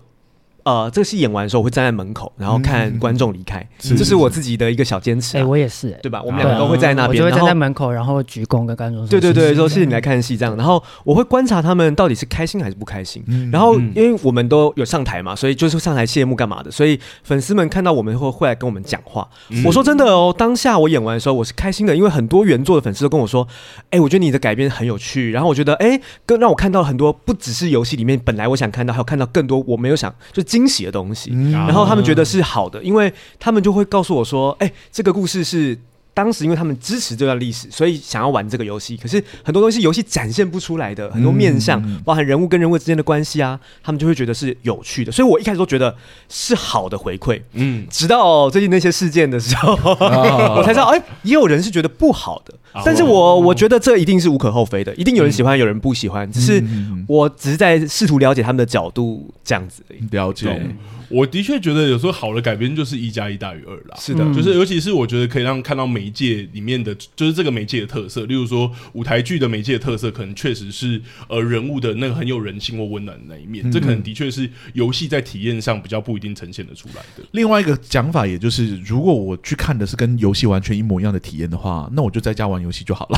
[0.67, 5.38] 呃，这个戏演完的时候，我会站在门口，然后看观众离开，这是我自己的一个小坚持。
[5.38, 6.21] 哎，我也是，对吧？
[6.21, 13.23] 我们两个都会在那边，我就会站在门口，然后鞠躬跟观众说：“对对对，说谢谢你来看戏。”这样，然后我会观察他们到底是开心还是不开心。
[13.49, 19.25] 然后，因为我们都有上台嘛，所以就是上台谢幕干嘛的，所以粉丝们看到我们会会来跟我们讲话。
[19.63, 23.47] 我说真的哦，当下我演完的时候，我是开心的，因为很多原作的粉丝都跟我说
[23.91, 31.29] ：“哎，我觉得你的改编很有趣。”然后我觉得，哎，更让我看到很多不只是游戏里面本来我想看到，还有看到更多我没有想就惊喜的东西。
[31.51, 35.77] 然后他们觉得是好的，因为他们就会告诉我说：“哎，这个故事是
[36.17, 38.97] 当时因为他们支持这段历史，所以想要玩这个游戏。
[38.97, 45.12] 可是很多东西游戏展现不出来的，很多面向，嗯、包含人物跟人物之间的关系啊，他们就会觉得是有趣的。
[45.12, 45.95] 所以我一开始都觉得
[46.27, 47.39] 是好的回馈。
[47.53, 52.51] 嗯，直到最近那些事件的时候，哦、 我才知道，哎、欸，也有人是觉得不好的。
[52.73, 56.32] 哦、但是我我觉得这一定是无可厚非的，一定有人喜欢，嗯、有人不喜欢。
[56.32, 56.63] 只是
[57.08, 59.84] 我只是在试图了解他们的角度，这样子。
[60.10, 60.60] 了解。
[61.09, 63.97] 我的确觉得有时候好的改编就是一加一大于二啦。
[63.99, 68.25] 是的，就是尤其是我觉得可以让看到媒介里面的，就是这个媒介的特色。
[68.25, 73.67] 例如说舞台剧的媒介的特色，可能确实是呃人物的那个很有人性或温暖的那一面。
[73.67, 77.23] 嗯、这可能的确是游戏在体验上比较不一定呈现的出来的。
[77.31, 83.17] 另外一个讲法，也就是如果我去看的是跟游戏完全一模一样的体验的话，那我就在家玩游戏就好了，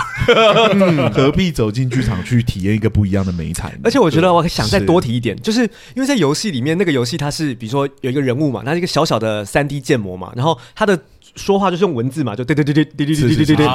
[0.75, 3.75] 嗯、 何必走进剧场去体验一个不一样的美彩？
[3.83, 5.61] 而且我觉得我想再多提一点，是就是
[5.95, 7.78] 因为在游戏里面，那个游戏它是比如说。
[8.01, 10.99] 有一个人物嘛，他是一个小小的三 D 建模嘛，然后他的。
[11.35, 13.65] 说话就是用文字嘛，就对对对对对对对对对对。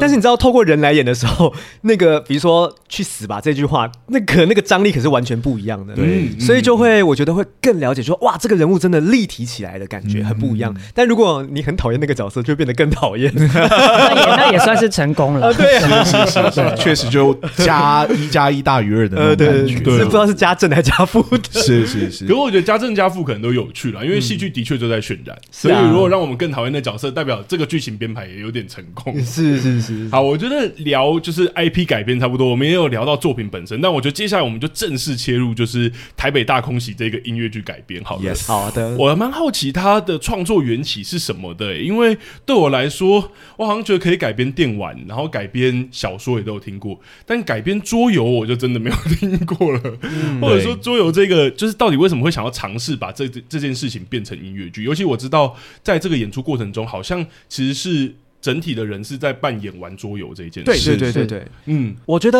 [0.00, 5.94] 但是你知道，透过人来演的时候，那个比如说“去死吧”这句话，那个那个张力可是完全不一样的。
[5.94, 10.74] 对，所以就会我觉得会更了解说，哇，这个人物真的立体起来的感觉很不一样。
[10.94, 13.32] 但如果你很讨厌那个角色，就变得更讨厌。
[13.34, 15.52] 那也那也算是成功了。
[15.54, 19.74] 对，是是是，确实就加一加一大于二的那种感觉。
[19.74, 21.24] 是不知道是加正还是加负。
[21.52, 22.24] 是是是。
[22.26, 25.36] 可是我觉得加正加负可能都有趣了，因为戏剧的确就在渲染。
[25.50, 30.08] 所以如果让我们更讨厌那角色，代表这个剧情编排也有点成功， 是是是。
[30.10, 38.02] 好，我觉得聊就是 IP 改编差不多，我们也有聊到作品本身，但我觉得接下来我们就正式切入，就是台北大空袭这个音乐剧改编。
[38.04, 38.96] 好的，好的。
[38.96, 49.80] 我蛮好奇它的创作缘起是什么的，欸，因为对我来说，我好像觉得可以改编电玩，然后改编小说也都有听过，但改编桌游我就真的没有 听过了。
[50.02, 54.82] 嗯，或者说桌游这个，就是到底为什么会想要尝试把这这件事情变成音乐剧？
[54.84, 57.74] 尤其我知道在这个演出过程中，好像其实。
[57.74, 60.96] 是整体的人是在扮演玩桌游这一件事。
[60.96, 62.38] 对对对对对，嗯，我觉得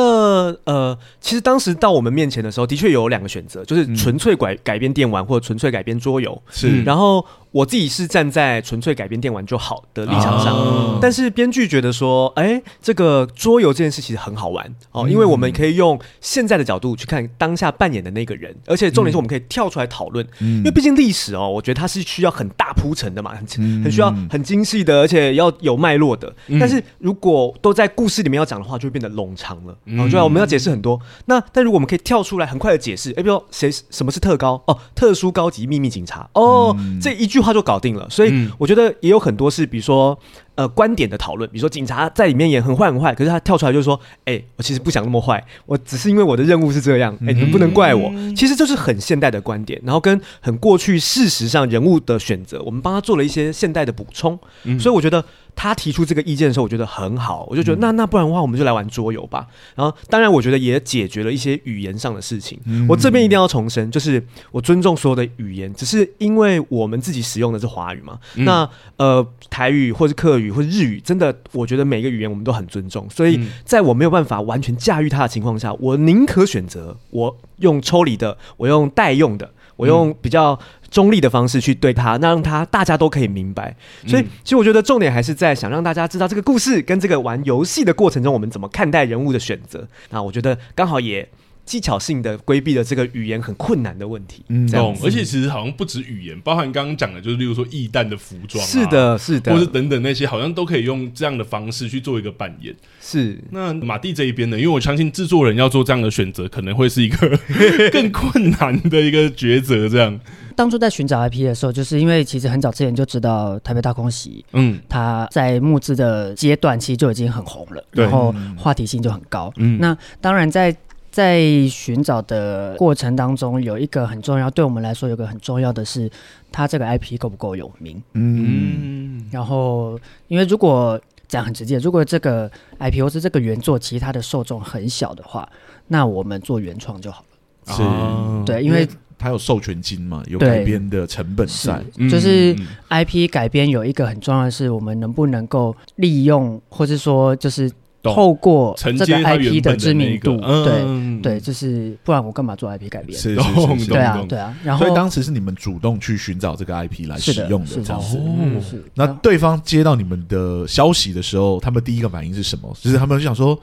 [0.64, 6.42] 呃，其实当时到我们面前的时候，的确有两个选择，就是纯粹改改编电玩，或者纯粹改编桌游。
[6.50, 7.26] 是，然后。
[7.54, 23.46] 我自己是站在纯粹改编电玩就好的立场上，哦、但是编剧觉得说，哎、欸，这个桌游这件事其实很好玩哦，因为我们可以用现在的角度去看当下扮演的那个人，而且重点是我们可以跳出来讨论，嗯、因为毕竟历史哦，我觉得它是需要很大铺陈的嘛，很
[23.84, 26.34] 很需要很精细的，而且要有脉络的。
[26.58, 31.00] 但是如果都在故事里面要讲的话，就会变得冗长了，然后就要我们要解释很多。
[31.26, 34.60] 那但如果我们可以跳出来很快的解释，哎、欸，比如说谁什么是特高？
[34.66, 36.28] 哦，特殊高级秘密警察。
[36.32, 37.43] 哦，这一句。
[37.44, 40.18] 话就搞定了，所以我觉得也有很多是，比如说
[40.54, 48.12] 呃观点的讨论，比如说警察在里面也很坏很坏，可是他跳出来就是说，哎、欸，我其实不想那么坏，我只是因为我的任务是这样，哎、欸，你们不能怪我。
[48.34, 54.38] 其实这是很现代的观点，然后跟很过去事实上人物的选择，我们帮他做了一些现代的补充，
[54.80, 55.24] 所以我觉得。
[55.56, 59.46] 他提出这个意见的时候，我觉得很好，我就觉得那那不然的话，我们就来玩桌游吧。
[59.74, 62.58] 然后当然，我觉得也解决了一些语言上的事情。
[62.88, 68.18] 我这边一定要重申，就是我尊重所有的语言，只是因为我们自己使用的是华语嘛。
[68.34, 73.08] 那呃，台语或是客语或是日语，真的，我觉得每个语言我们都很尊重。
[73.08, 80.58] 所以在我没有办法完全驾驭它的情况下，我宁可选择我用抽离的，我用代用的，我用比较。
[80.94, 83.74] 中立的方式去对他，那让他大家都可以明白。
[84.06, 89.88] 所以，其实我觉得重点还是在想让大家知道这个故事跟这个玩游戏的过程中，我们怎么看待人物的选择。
[90.10, 91.28] 那我觉得刚好也
[91.64, 94.44] 技巧性的规避了这个语言很困难的问题。
[94.50, 94.96] 嗯，懂。
[95.02, 102.72] 而且其实好像不止语言，包含刚刚讲的，就是例如说易旦的服装，是的，是的，或是等等那些，好像都可以用这样的方式去做一个扮演。
[103.00, 103.36] 是。
[103.50, 104.56] 那马蒂这一边呢？
[104.56, 107.36] 因为我相信制作人要做这样的选择，可能会是一个
[107.90, 109.88] 更困难的一个抉择。
[109.88, 110.20] 这样。
[110.56, 119.52] 当初在寻找 IP 的时候，就是因为其实很早之前就知道台北大空袭，嗯，他在募资的阶段其实就已经很红了，然后话题性就很高。
[119.56, 120.74] 嗯，那当然在
[121.10, 126.10] 在寻找的过程当中，有一个很重要，对我们来说有个很重要的是，
[126.50, 128.02] 他这个 IP 够不够有名？
[128.14, 135.48] 嗯，然后因为如果讲很直接，如果这个 IP 或是这个原作其他的受众很小的话，
[135.88, 137.74] 那我们做原创就好了。
[137.74, 138.88] 是，对，因为。
[139.24, 140.22] 还有授权金嘛？
[140.26, 142.54] 有改编的成本在，就是
[142.90, 153.18] IP 改编有一个很重要的是，我们能不能够利用，或是说就是透过这个 IP 的知名度，对对，就是不然我干嘛做 IP 改编？
[153.18, 154.54] 是是是，对啊对啊。
[154.62, 158.20] 然后所以当时是你们主动去寻找这个 IP 来使用的，这样子。
[158.60, 158.84] 是。
[158.92, 162.76] 那对方接到你们的消息的时候，他们第一个反应是什么？
[162.82, 163.58] 就是他们就想说。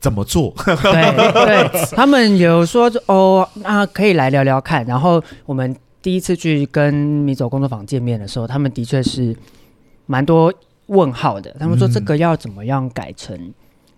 [0.00, 0.52] 怎么做？
[0.64, 4.84] 对对， 他们有说哦，那可以来聊聊看。
[4.86, 9.36] 然后我们第一次去跟米走工作坊见面的时候，他们的确是
[10.06, 10.52] 蛮多
[10.86, 11.54] 问号的。
[11.60, 13.38] 他们说这个要怎么样改成？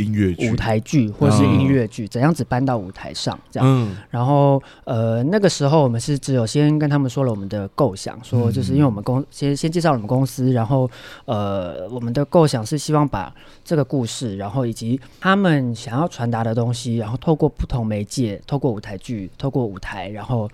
[0.03, 3.39] 音乐剧、舞台剧或是音乐剧，怎样子搬到舞台上？
[3.51, 10.91] 这样，嗯、然后呃，那个时候我们是只有先跟他们说了我们的构想，说就是因为我们公先先介绍我们公司，然后
[11.25, 13.33] 呃，我们的构想是希望把
[13.65, 20.51] 这个故事，然后以及他们想要传达的东西，然后透过不同媒介，透过舞台剧，透过舞台，然后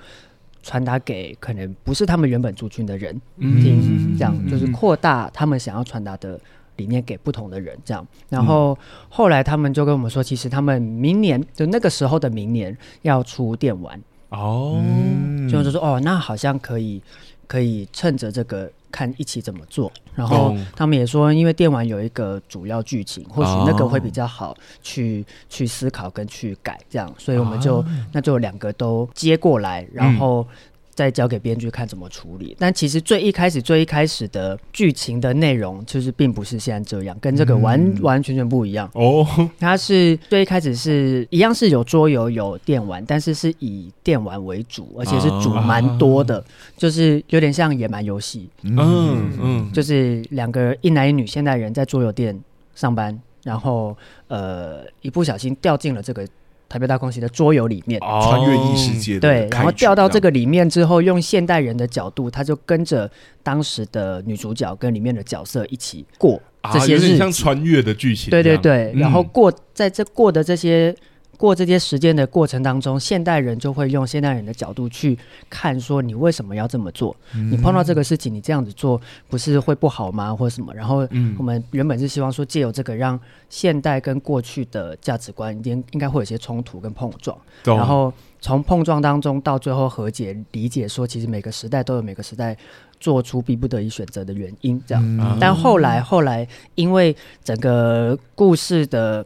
[0.62, 6.38] 传达给可能不是他们原本族群的人听，嗯、这样就是扩大他们想要传达的。
[6.78, 8.78] 理念给不同的人，这样，然后
[9.10, 14.00] 后来他们就跟我们说，其实他们明年就那个时候的明年要出电玩。
[14.30, 14.82] 哦，
[15.50, 17.02] 就是说哦，那好像可以
[17.46, 19.92] 可以趁着这个看一起怎么做。
[20.14, 30.46] 然后他们也说，因为电玩有一个主要剧情，或许那个会比较好去去思考跟去改这样，所以我们就那就两个都接过来，然后。
[30.98, 39.24] 再交给编剧看怎么处理，但其实最一开始、最一开始的剧情的内容，其实并不是现在这样，跟这个完、嗯、完全全不一样哦。
[39.60, 46.44] 它是最一开始是一样是有桌游、有电玩，但是是以电玩为主，而且是主蛮多的，啊、
[46.76, 48.48] 就是有点像野蛮游戏。
[48.64, 52.36] 嗯嗯，嗯就是两个一男一女现代人在桌游店
[52.74, 56.26] 上班，然后呃一不小心掉进了这个。
[56.68, 63.10] 台北大空袭的桌游里面，穿越异世界，对，然后掉到这个里面之后，用现代人的角度，他就跟着
[63.42, 66.40] 当时的女主角跟里面的角色一起过
[66.72, 68.30] 这些日子，有点像穿越的剧情。
[68.30, 70.94] 对对对，然后过在这过的这些。
[71.38, 75.16] 过这些时间的过程当中，现代人就会用现代人的角度去
[75.48, 77.16] 看，说你为什么要这么做？
[77.32, 80.34] 嗯、你碰到这个事情，你这样子做不是会不好吗？
[80.34, 80.74] 或者什么？
[80.74, 92.56] 然后我们原本是希望说，借由这个让现代跟过去的价值观应应该会有些冲突跟碰撞，然后从碰撞当中到最后和解，理解说其实每个时代都有每个时代
[92.98, 95.00] 做出逼不得已选择的原因，这样。
[95.04, 99.24] 嗯、但后来后来因为整个故事的。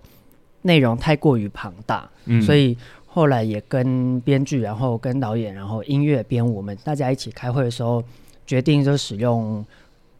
[0.62, 8.02] 内容太过于庞大，嗯、所以后来也跟编剧，然后跟导演，然后音乐编舞，我们大家一起开会的时候，
[8.46, 9.64] 决定就使用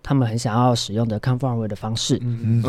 [0.03, 2.21] 他们很想要使用的 Away 的方式，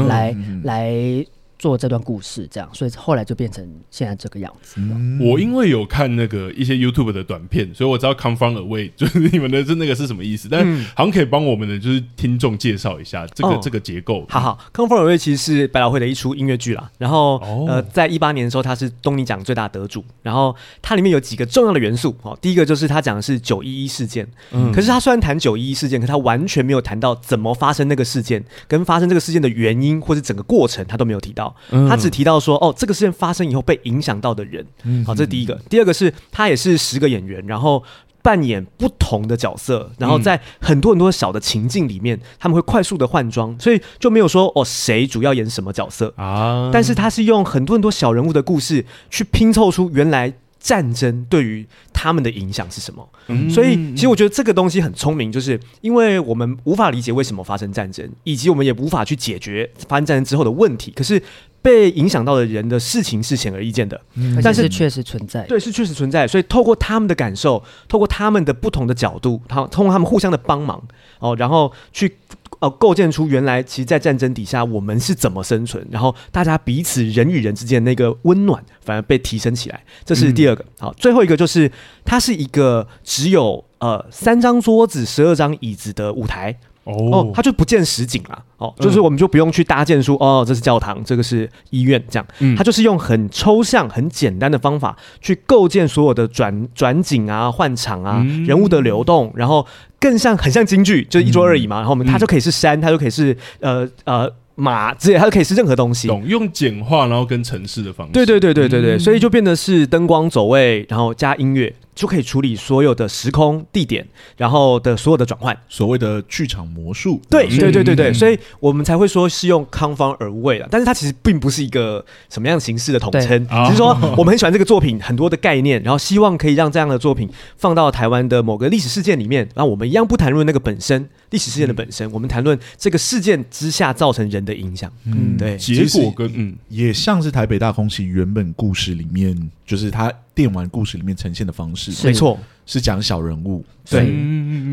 [0.08, 1.26] 来、嗯、来。
[1.60, 4.76] 做这段故事，这样，所以后来就变成现在这个样子。
[4.78, 10.48] 嗯、我因为有看那个一些 YouTube 的短片，所以我知道 “come from away” 就是你们的，是那个是什么意思？
[10.50, 14.26] 但好像可以帮我们的就是听众介绍一下这个、哦、这个结构。
[14.28, 16.92] 好好，“come from away” 其实是百老汇的一出音乐剧啦。
[16.98, 20.04] 然后、哦、呃，在一八年的时候，它是东尼奖最大得主。
[20.22, 22.16] 然后它里面有几个重要的元素。
[22.24, 24.28] 哦，第一个就是它讲的是九一一事件。
[24.52, 24.72] 嗯。
[24.74, 31.43] 可是它虽然谈九一一事件，可是它完全没有谈到怎么发生那个事件，跟发生这个事件的原因或者整个过程，它都没有提到。
[31.72, 31.88] 嗯。
[31.88, 32.34] 他只提到。
[32.44, 35.56] 说哦，这个事件发生以后被影响到的人，嗯，好，这是第一个。
[35.70, 37.82] 第二个是他也是十个演员，然后
[38.22, 46.70] 扮演不同的角色，然后在很多很多小的情境里面，他们会快速的换装，所以就没有说哦谁主要演什么角色啊。
[46.74, 53.08] 但是他是用很多很多小人物的故事去拼凑出原来战争对于他们的影响是什么。
[53.28, 61.22] 嗯，所以其实我觉得这个东西很聪明，就是因为我们无法理解为什么发生战争，以及我们也无法去解决发生战争之后的问题，可是。
[61.64, 65.44] 被影响到的人的事情是显而易见的，嗯、但是确实存在。
[65.44, 66.28] 对，是确实存在。
[66.28, 70.84] 所以透过他们的感受，透过他们的不同的角度，他通过他们互相的帮忙
[71.20, 72.18] 哦，然后去
[72.60, 79.82] 呃构建出原来其实，在战争底下我们是怎么生存，然后大家彼此人与人之间那个温暖反而被提升起来。
[80.04, 80.64] 这是第二个。
[80.64, 81.72] 嗯、好，最后一个就是
[82.04, 86.60] 它是一个只有呃三张桌子、十二张椅子的舞台。
[86.84, 88.44] 哦，它就不见实景了。
[88.58, 92.26] 哦，就是我们就不用去搭建出哦，这是教堂，这个是医院，这样。
[92.40, 99.66] 嗯，他就是用很抽象、很简单的方法去构建所有的转转景啊、换场啊、人物的流动，然后
[100.00, 101.78] 更像很像京剧，就是一桌而已嘛。
[101.78, 106.08] 然后我们它就可以是山，它就可以是呃呃马，之类，它就可以是任何东西。
[106.08, 108.14] 懂，用简化然后跟城市的方式。
[108.14, 111.74] 对对对对对对，所以就变得是灯光走位，然后加音乐。
[111.96, 114.04] 就可以处理所有的时空地点，
[114.36, 117.22] 然后的所有的转换，所谓的剧场魔术。
[117.30, 134.90] 对对对对对，嗯、所以我们才会说是用 come from away 了，但是它其实并不是一个什么样形式的统称，只是说 我们很喜欢这个作品很多的概念，然后希望可以让这样的作品放到台湾的某个历史事件里面，然后我们一样不谈论那个本身历史事件的本身，嗯、我们谈论这个事件之下造成人的影响。
[135.04, 136.56] 嗯，对，结果跟嗯。
[136.70, 140.14] 也像是台北大空袭原本故事里面，就是他。
[140.36, 143.64] 电玩故事里面呈现的方式，没错，是讲小人物。
[143.88, 144.00] 对，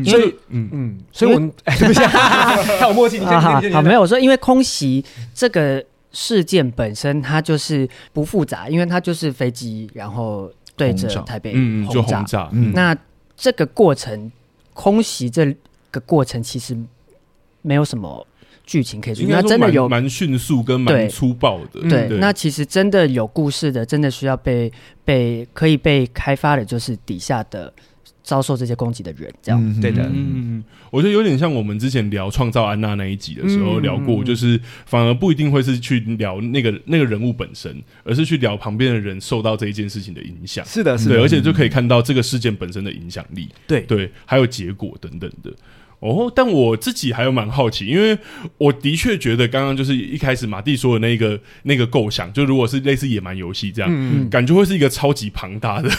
[0.03, 0.67] 所以，嗯。
[0.71, 3.19] 嗯，所以我们对不起，太有默契。
[3.19, 11.53] 好没有我说，因为空袭这个事件本身它就是不复杂，因为它就是飞机，然后对着台北
[11.85, 12.49] 轰炸。
[12.73, 12.97] 那
[13.37, 14.31] 这个过程，
[14.73, 15.55] 空袭这
[15.91, 16.75] 个过程其实
[17.61, 18.25] 没有什么
[18.65, 21.81] 剧情可以去，那真的有蛮迅速跟蛮粗暴的。
[21.81, 24.71] 对，对，那其实真的有故事的，真的需要被
[25.03, 27.73] 被可以被开发的，就是底下的
[28.23, 30.03] 遭受这些攻击的人，这样、嗯、对的。
[30.13, 40.63] 嗯，我觉得有点像我们之前聊创造安娜那一集的时候聊过，嗯、就是反而不一定会是去聊那个那个人物本身，而是去聊旁边的人受到这一件事情的影响。
[40.65, 43.49] 是的，是的，对，而且就可以看到这个事件本身的影响力。
[43.67, 45.51] 对对，还有结果等等的。
[46.01, 48.17] 哦，但我自己还有蛮好奇，因为
[48.57, 55.89] 我的确觉得刚刚就是一开始马蒂说的那个那个构想，就如果是类似野蛮游戏这样，嗯、感觉会是一个超级庞大的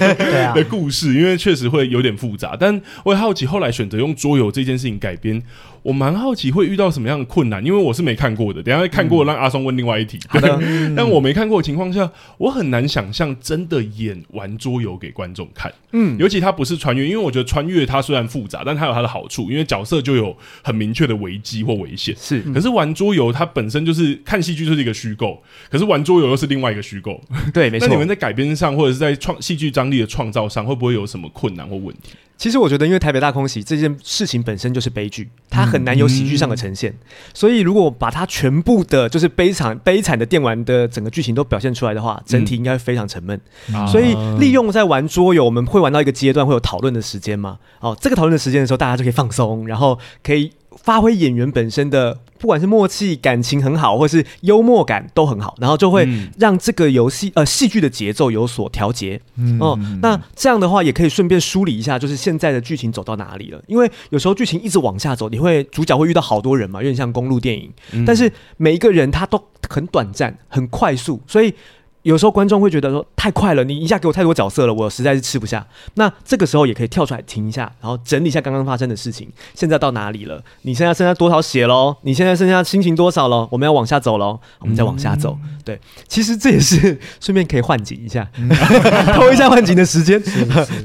[0.54, 2.56] 的故事，因为确实会有点复杂。
[2.58, 5.42] 但我也好奇，后来选择用桌游这件事情改编。
[5.82, 8.62] 我蛮好奇会遇到什么样的困难，因为我是没看过的。
[8.62, 10.18] 等下会看过，让阿松问另外一题。
[10.32, 15.72] 嗯、对，嗯、 但我没看过的情况下，我很难想象真的演玩桌游给观众看。
[15.92, 22.14] 嗯，尤其它不是穿越，因为我觉得穿越它虽然复杂，但它有它的好处，因为角色就有很明确的危机或危险。
[22.18, 27.20] 是，可是玩桌游它本身就是看戏剧就是一个虚构，可是玩桌游又是另外一个虚构。
[27.52, 27.88] 对，没错。
[27.88, 32.12] 那你们在改编上或者是在创戏剧张力的创造上，会不会有什么困难或问题？
[32.40, 36.90] 其实我觉得，因为台北大空袭这件事情本身就是悲剧，它很难有喜剧上的呈现。
[36.90, 36.98] 嗯、
[37.34, 43.38] 所以，如果把它全部的，就是悲惨、 悲惨的电玩的整个剧情都表现出来的话，整体应该会非常沉闷。
[43.74, 47.58] 嗯、所以，利用在玩桌游，我们会玩到一个阶段，会有讨论的时间嘛？
[47.80, 50.50] 哦，这个讨论的时间的时候，大家就可以放松，然后可以。
[50.76, 56.08] 发挥演员本身的，不管是默契、感情很好，或是幽默感都很好，然后就会
[56.38, 59.20] 让这个游戏呃戏剧的节奏有所调节。
[59.36, 63.62] 嗯，哦，那这样的话也可以顺便梳理一下，就是现在的剧情走到哪里了。
[63.66, 67.70] 因为有时候剧情一直往下走，你会主角会遇到好多人嘛，有点像公路电影，
[68.06, 71.54] 但是每一个人他都很短暂、很快速，所以。
[72.02, 75.66] 有时候观众会觉得说太快了，你一下给我太多角色了，我实在是吃不下。
[75.94, 80.42] 那这个时候也可以跳出来停一下，然后整理一下刚刚发生的事情，现在到哪里了？
[80.62, 81.94] 你现在剩下多少血喽？
[82.02, 83.46] 你现在剩下心情多少了？
[83.50, 85.36] 我们要往下走喽，我们再往下走。
[85.42, 85.78] 嗯、对，
[86.08, 88.26] 其实这也是顺便可以换景一下，
[89.14, 90.22] 偷、嗯、一下换景的时间。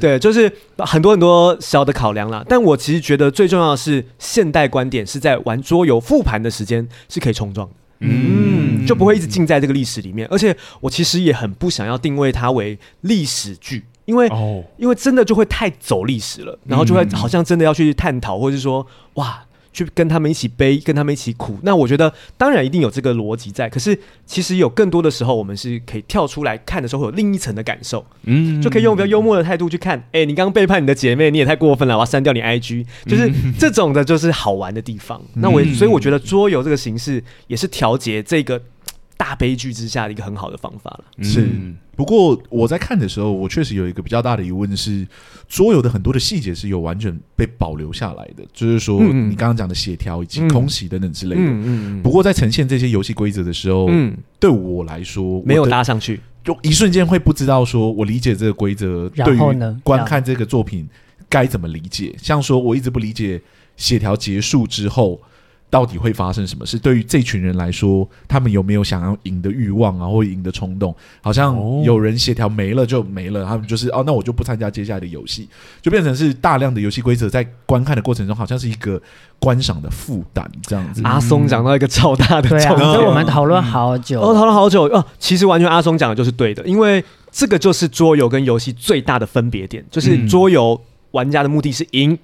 [0.01, 2.43] 对，就是很多很多小的考量啦。
[2.49, 7.73] 但我其实觉得最重要的是，现代观点是在玩桌游复盘的时间是可以冲撞的。
[7.99, 18.85] 嗯，就不会一直浸在这个历史里面，而且我其实也很不想要定位它为历史剧，因为哦，因为真的就会太走历史了，然后就会好像真的要去探讨，或者是说
[19.15, 19.45] 哇。
[19.75, 21.59] 去跟他们一起悲，跟他们一起苦。
[21.63, 28.05] 那我觉得当然一定有这个逻辑在，可是其实有更多的时候，我们是可以跳出来看的时候，会有另一层的感受。
[28.23, 29.99] 嗯，就可以用比较幽默的态度去看。
[30.13, 32.85] 哎、欸，你刚刚背叛你的姐妹，你也太过分了，我要删掉你 IG。
[33.05, 35.21] 就是这种的，就是好玩的地方。
[35.33, 38.61] 嗯、那我所以我觉得桌游这个形式也是调节这个
[39.17, 41.23] 大悲剧之下的一个很好的方法了。
[41.23, 41.41] 是。
[41.41, 45.07] 嗯不过我在看的时候，我确实有一个比较大的疑问是，
[45.47, 51.41] 桌游的很多的细节是有完全被保留下来的，就是说你刚刚讲的协调以及空袭等等之类的。
[51.41, 52.03] 嗯嗯。
[52.03, 60.85] 不过在呈现这些游戏规则的时候，嗯，对我来说没有拉上去，就一瞬间会不知道说我理解这个规则，对于观看这个作品
[61.29, 62.13] 该怎么理解。
[62.21, 63.41] 像说我一直不理解
[63.77, 65.21] 协调结束之后。
[65.75, 66.79] 到底会发生什么事？
[66.79, 70.95] 对于这群人来说，他们有没有想要赢的欲望啊，或赢的冲动？
[71.21, 71.53] 好像
[71.83, 75.49] 有人协调没了就没了，他们就是哦，那我就不参加接下来的游戏，
[75.81, 79.01] 就变成是大量的游戏规则在观看的过程中，好像是一个
[79.37, 81.01] 观赏的负担这样子。
[81.03, 85.05] 阿松讲到一个超大的重点，所以、啊、我们讨论好久，哦，讨论好久哦。
[85.19, 90.79] 其实完全阿松讲的就是对的，因为这个就是桌游跟游戏最大的分别点，就是桌游
[91.11, 92.17] 玩家的目的是赢。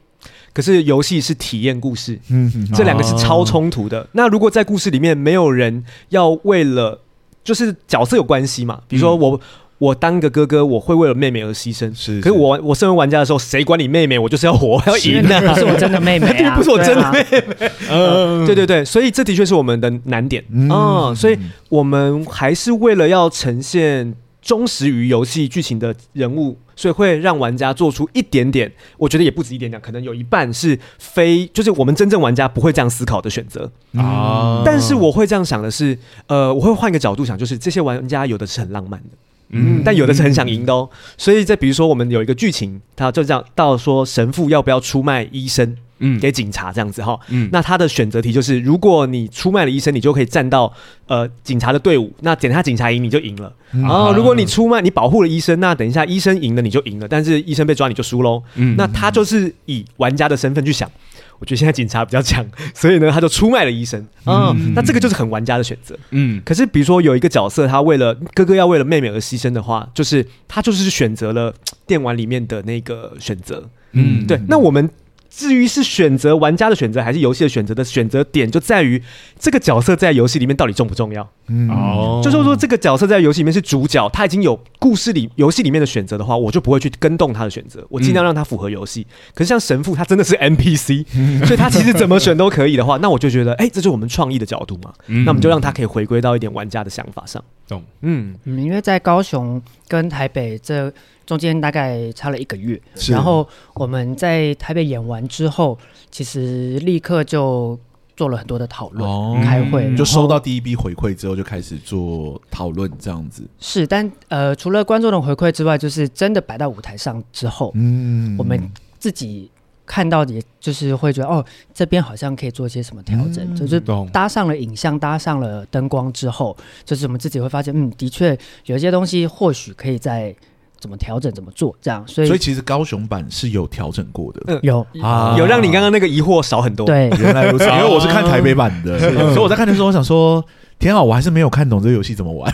[0.54, 4.02] 可是游戏是体验故事，嗯，这两个是超冲突的。
[4.02, 7.00] 哦、那如果在故事里面没有人要为了，
[7.44, 8.82] 就是角色有关系嘛？
[8.88, 9.40] 比如说我，嗯、
[9.78, 11.92] 我当个哥哥，我会为了妹妹而牺牲。
[11.96, 14.20] 是，是，可是我我身为玩家的时候，谁管你妹妹？
[14.20, 15.40] 我就是要活，要赢的。
[15.42, 17.72] 不是我真的妹妹、啊，不是我真的妹妹。
[17.90, 21.16] 嗯， 对对对，所以这的确是我们的难点啊、嗯。
[21.16, 21.38] 所以
[21.70, 26.58] 我们还是为了要呈现忠实于游戏剧情的人物。
[26.74, 34.64] 所以会让玩家做出一点点，我觉得也不止一点点，可能有一半是非，就是我们真正玩家不会这样思考的选择啊。
[34.66, 39.10] 但是我会这样想的是，呃，我会换一个角度想，就是这些玩家有的是很浪漫的，
[39.50, 40.90] 嗯，但有的是很想赢的哦。
[41.20, 45.78] 所以在比如说我们有一个剧情，他就这样到说神父要不要出卖医生。
[46.02, 50.72] 嗯，给警察这样子哈，嗯，那他的选择题就是，如果你出卖了医生，你就可以站到
[51.08, 53.54] 呃警察的队伍，那等下警察赢你就赢了。
[53.72, 58.42] 然后如果你出卖，你保护了医生，那等一下医生赢了你就赢了，但是医生被抓你就输喽。
[58.56, 60.90] 嗯，那他就是以玩家的身份去想，
[61.38, 64.56] 我觉得现在警察比较强，所以呢他就出卖了医生啊。
[64.74, 65.96] 那这个就是很玩家的选择。
[66.10, 71.54] 嗯，可是比如说有一个角色，他为了哥哥要为了妹妹而牺牲的话，就是他就是选择了
[71.86, 73.70] 电玩里面的那个选择。
[73.92, 74.42] 嗯，对。
[74.48, 74.90] 那我们。
[75.34, 79.02] 至于是选择玩家的选择还是游戏的选择的选择点，就在于
[79.40, 81.28] 这个角色在游戏里面到底重不重要。
[81.48, 89.08] 嗯，哦，就是说这个角色在游戏里面是主角，他已经有故事里游戏里面的选择的话，我就不会去跟动他的选择，我尽量让他符合游戏。
[89.10, 94.94] 嗯、可是像神父，他真的是 NPC，、嗯、所以他其实怎么选都可以的话，那我就觉得，哎、欸，这就是我们创意的角度嘛。
[95.08, 97.42] 嗯、那我们就让他可以回归到一点玩家的想法上。
[97.72, 98.36] 懂，嗯。
[98.44, 100.92] 嗯，因为在高雄跟台北这。
[101.24, 103.14] 中间大概差了一个月，是。
[103.14, 105.78] 然后我们在台北演完之后，
[106.10, 107.80] 其实立刻就
[108.18, 113.48] 做了很多的讨论、哦、开会，就收到第一笔回馈之后，就开始做讨论这样子。
[113.60, 118.70] 是，但呃，除了观众的回馈之外，就是真的摆到舞台上之后，嗯，我们
[119.00, 119.50] 自己
[119.92, 123.78] 看到，也就是会觉得哦，这边好像可以做一些什么调整，嗯、就是
[124.14, 128.38] 搭上了影像，搭上了灯光之后，就是我们自己会发现，嗯，的确
[128.68, 130.34] 有一些东西或许可以在。
[130.80, 131.32] 怎么调整？
[131.32, 131.76] 怎么做？
[131.80, 136.88] 这样，所以所以其实高雄版是有调整过的，有啊，有让你刚刚那个疑惑少很多。
[136.88, 137.66] 对， 原来如此。
[137.66, 138.98] 因为我是看台北版的，
[139.32, 140.44] 所以我在看的时候，我想说，
[140.82, 142.52] 天啊，我还是没有看懂这个游戏怎么玩，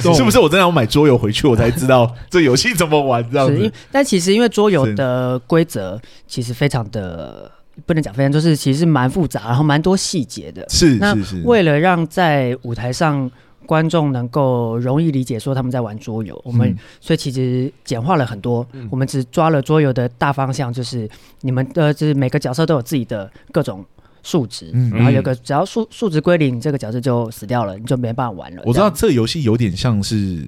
[0.00, 0.38] 是不是？
[0.38, 3.72] 我真的要买桌游回去，我才知道这游戏怎么玩这样子。
[3.90, 7.50] 但其实因为桌游的规则其实非常的
[7.86, 10.64] 不能讲非常，就是其实蛮复杂，然后蛮多细节的。
[10.68, 11.42] 是是是。
[11.44, 13.28] 为了让在舞台上。
[13.64, 18.64] 观众能够容易理解，说他们在玩桌游，我们、所以其实简化了很多。
[18.90, 21.10] 我们只抓了桌游的大方向，就是
[21.40, 23.84] 你们的就是每个角色都有自己的各种
[24.26, 28.62] 数值，嗯、然后有个只要数数值归零，这个角色就死掉了，你就没办法玩了。
[28.66, 30.44] 我知道这个游戏有点像是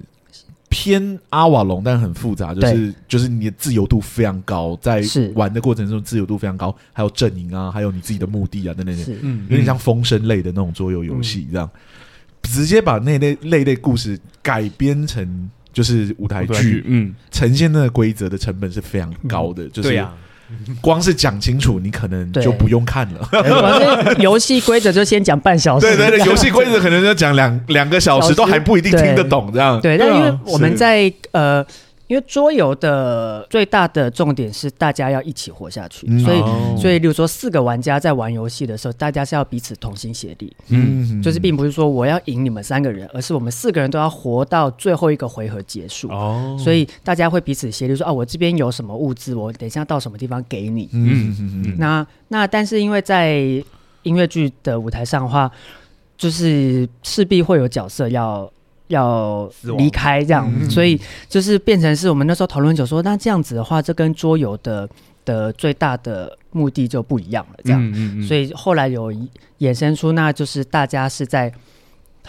[0.67, 5.01] 偏阿瓦隆，但很复杂，就是就是你的自由度非常高，在
[5.35, 9.45] 玩的过程中自由度非常高，还有阵营啊，还有你自己的目的啊等等等，嗯。
[9.49, 11.69] 有点像风声类的那种桌游游戏这样。
[11.73, 11.79] 嗯
[12.43, 19.93] 直接把那类类类故事改编成就是舞台剧，嗯，呈现那个规则的成本是非常高的，就是
[20.81, 23.29] 光是讲清楚，你可能就不用看了。
[24.19, 29.79] 游戏规则就先讲半小时，对对对， 游戏规则可能就讲两两个小时，都还不一定听得懂这样。
[29.81, 31.65] 对，但因为我们在呃。
[32.09, 36.39] 因为桌游的最大的重点是大家要一起活下去，嗯、所以，
[36.81, 53.37] 所以，例如说四个玩家在玩游戏的时候，大家是要彼此同心协力，嗯，就是并不是说我要赢你们三个人，而是我们四个人都要活到最后一个回合结束，哦，所以大家会彼此协力说，哦，我这边有什么物资，我等一下到什么地方给你，嗯嗯嗯，那那但是因为在
[54.01, 55.51] 音乐剧的舞台上的话，
[56.17, 58.51] 就是势必会有角色要。
[58.89, 64.87] 要离开这样，嗯、所以就是变成是我们那时候讨论就说，那这样子的话，这跟桌游的
[65.23, 67.59] 的最大的目的就不一样了。
[67.63, 69.11] 这样，嗯嗯嗯、所以后来有
[69.59, 71.51] 衍生出，那就是大家是在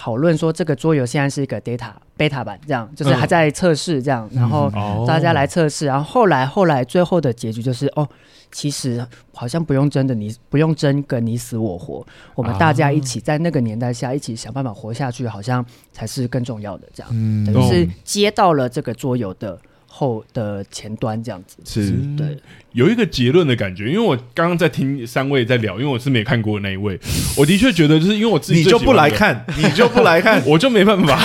[0.00, 4.72] 讨论说，这个桌游现在是一个 data beta 版，这样就是还在测试这样，嗯、然后
[5.06, 8.08] 大家来测试，然后后来后来最后的结局就是哦。
[8.52, 16.88] 其实好像不用争的，你不用争个你死我活，我们大家一起在那个年代下一起想办法活下去，好像才是更重要的。
[16.92, 19.56] 这样，嗯，等于是接到了这个桌游的
[19.92, 21.58] 后的前端，这样子。
[21.64, 21.92] 是。
[22.16, 22.38] 对。
[22.72, 26.96] 有一个结论的感觉，因为我刚刚在听三位在聊，因为我是没看过那一位，
[27.36, 31.20] 我的确觉得就是因为我自己你就不来看， 你就不来看， 我就没办法，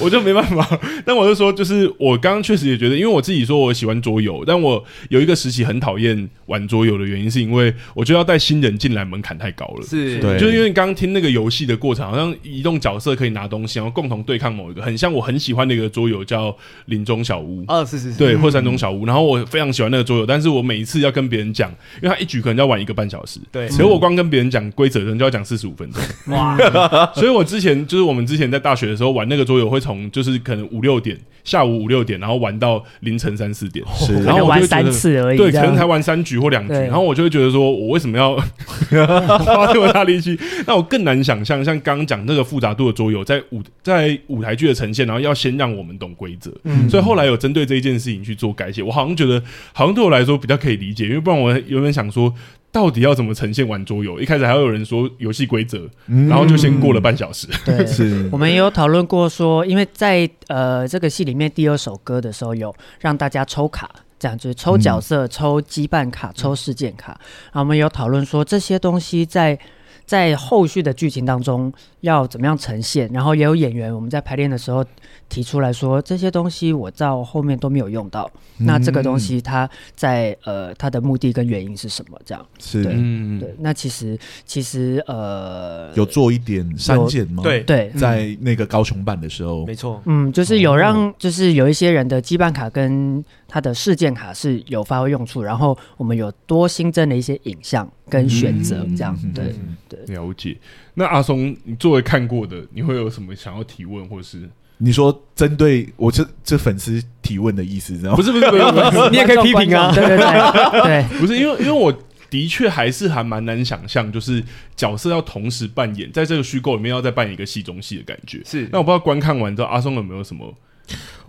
[0.00, 0.80] 我就没办法。
[1.04, 9.86] 但我就说，就是我刚刚确实也觉得，因为我自己说我喜欢桌游，但我有一个时期很讨厌玩桌游的原因，是因为我觉得要带新人进来门槛太高了。
[9.86, 17.62] 是，对，就是因为刚刚听那个游戏的过程，好像移动角色可以拿东西，然后共同对抗某一个，很像我很喜欢的一个桌游叫林中小屋。
[17.66, 19.04] 啊，是是是，对，或山中小屋。
[19.04, 21.70] 然后我非常喜欢那个桌游，但是我每一次要跟别人讲，
[22.02, 26.02] 因为他一局可能要玩一个半小时，对，所以我光跟别人讲规则，可能就要讲四十五分钟，
[26.34, 26.56] 哇！
[27.14, 31.18] 所以我之前就是我们之前在大学的时候玩那个桌游，会从就是可能五六点，
[31.48, 40.38] 下午五六点，然后玩到凌晨三四点，是，然后我就三次而已，对，可能才玩三局或两局，然后我就会觉得说，我为什么要花这么大力气？
[40.66, 49.42] 那我更难想象，像刚刚讲那个复杂度的桌游，在舞在舞台剧的呈现，然后要先让我们懂规则，嗯，所以后来有针对这一件事情去做改写，我好像觉得，
[49.72, 50.78] 好像对我来说比较可以。
[50.78, 52.32] 理解，因为不然我原本想说，
[52.70, 54.20] 到底要怎么呈现玩桌游？
[54.20, 57.48] 一开始还会有人说游戏规则，嗯、然后就先过了半小时。
[57.64, 67.12] 对， 是我们也有讨论过说，因为在呃这个戏里面第二首歌的时候，有让大家抽卡，这样就是抽角色、嗯、抽羁绊卡、抽事件卡。
[67.46, 69.58] 然后我们有讨论说，这些东西在
[70.04, 74.84] 在后续的剧情当中要怎么样呈现，然后也有演员我们在排练的时候
[75.28, 82.18] 提出来说，这些东西我到后面都没有用到，嗯、那这个东西它在呃它的目的跟原因是什么？
[82.24, 82.46] 这样。
[82.58, 82.82] 是。
[82.82, 83.54] 对、嗯、对。
[83.58, 87.42] 那其实其实呃有做一点删减吗？
[87.42, 99.54] 对对，在那个高雄版的时候，没错，嗯，就是有让就是有一些人的羁绊卡跟他的事件卡是有发挥用处，然后我们有多新增了一些影像跟选择，这样、嗯、对
[99.88, 100.14] 对。
[100.14, 100.56] 了解。
[100.98, 108.16] 那阿松，你作为看过的，你会有什么想要提问，或是你说针对我这这粉丝提问的意思，知道吗？
[108.16, 108.62] 不是不是不是，
[109.10, 111.96] 你也可以批评啊，对对对，对， 不是因为因为我
[112.28, 114.42] 的确还是还蛮难想象，就是
[114.74, 118.42] 角色要同时扮演，在这个虚构里面要再扮演一个戏中戏的感觉。
[118.44, 120.52] 是，那我不知道观看完之后，阿松有没有什么？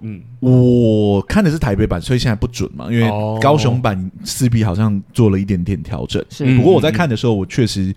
[0.02, 3.08] 嗯，我看的是台北版，所以现在不准嘛，因为
[3.40, 6.26] 高雄版势必好像做了一点点调整。
[6.32, 7.94] 是，不过我在看的时候，我确实。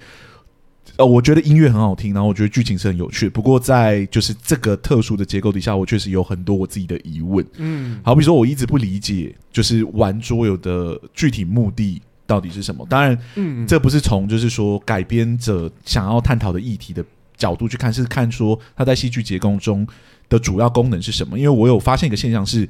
[0.96, 3.28] 呃，我觉得音乐很好听，然后我觉得剧情是很有趣。
[3.28, 7.44] 不过在就是这个特殊的结构底下，我确实有很多我自己的疑问。
[7.56, 12.86] 嗯，好比说，我一直不理解，就是玩桌游的具体目的到底是什么？
[12.90, 17.02] 当然，嗯，这不是从就是说改编者想要探讨的议题的
[17.36, 19.86] 角度去看，是看说它在戏剧结构中
[20.28, 21.38] 的主要功能是什么？
[21.38, 22.68] 因为我有发现一个现象是。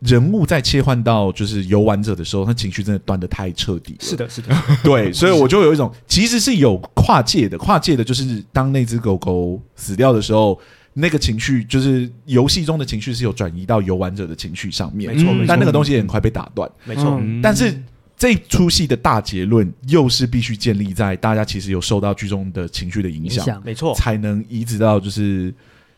[0.00, 3.98] 人物在切换到就是游玩者的时候，他情绪真的断的太彻底了。
[4.00, 4.48] 是的，是的，
[4.82, 10.58] 对，所以我就有一种其实是有跨界的，跨界的就是当那只狗狗死掉的时候，
[10.94, 17.18] 那个情绪就是游戏中的情绪是有转移到游玩者的情绪上面，没错，但那个东西也很快被打断，没错。
[17.20, 17.78] 嗯、但是
[18.16, 25.54] 这出戏的大结论又是必须建立在大家其实有受到剧中的情绪的影响，没错，才能移植到就是。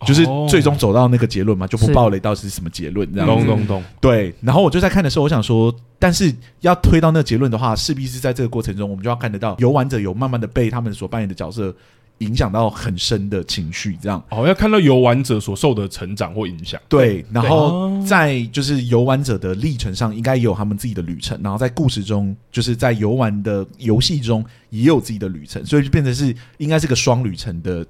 [0.06, 3.26] 就是最终走到那个结论嘛，就不爆雷到底是什么结论这样。
[3.26, 3.82] 咚咚咚。
[4.00, 11.74] 对，然后我就在看的时候，我想说，但是要推到那个结论的话，势必是在这个过程中，我们就要看得到游玩者有慢慢的被他们所扮演的角色
[12.18, 14.22] 影响到很深的情绪，这样。
[14.30, 16.80] 哦，要看到游玩者所受的成长或影响。
[16.88, 27.84] 对，然后在就是游玩者的历程上，应该也有他们自己的旅程，然后在故事中，就是在游玩的游戏中也有自己的旅程，所以就变成是应该是个双旅程的。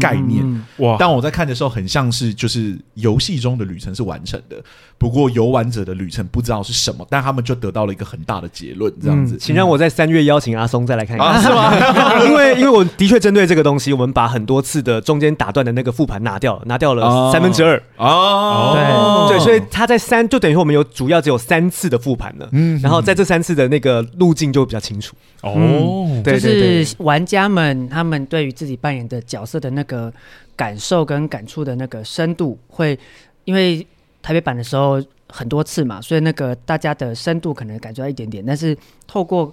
[0.00, 0.44] 概念
[0.78, 0.96] 哇！
[0.96, 4.56] 当我在看的时候，很像是就是游戏中的旅程是完成的，
[4.98, 9.36] 不过游玩者的旅程不知道是什么，但他们就得到了一个很大的结论，这样子。
[9.38, 11.72] 请让我在三月邀请阿松再来看一看，是吗？
[12.24, 19.26] 因为因为我的确针对这个东西，我们把很多次的中间打断的那个复盘拿掉了，拿掉了三分之二哦。
[19.28, 26.22] 对对，所以他在三就等于说我们有主要只有三次的复盘了，嗯，然后在这三次的那个路径就比较清楚哦。
[26.24, 29.73] 对，就是玩家们他们对于自己扮演的角色的。
[29.74, 30.12] 那个
[30.56, 32.98] 感受跟感触的那个深度，会
[33.44, 33.86] 因为
[34.22, 39.52] 台北版的时候很多次嘛，所以那个大家的深度可能感觉到一点点，但是透过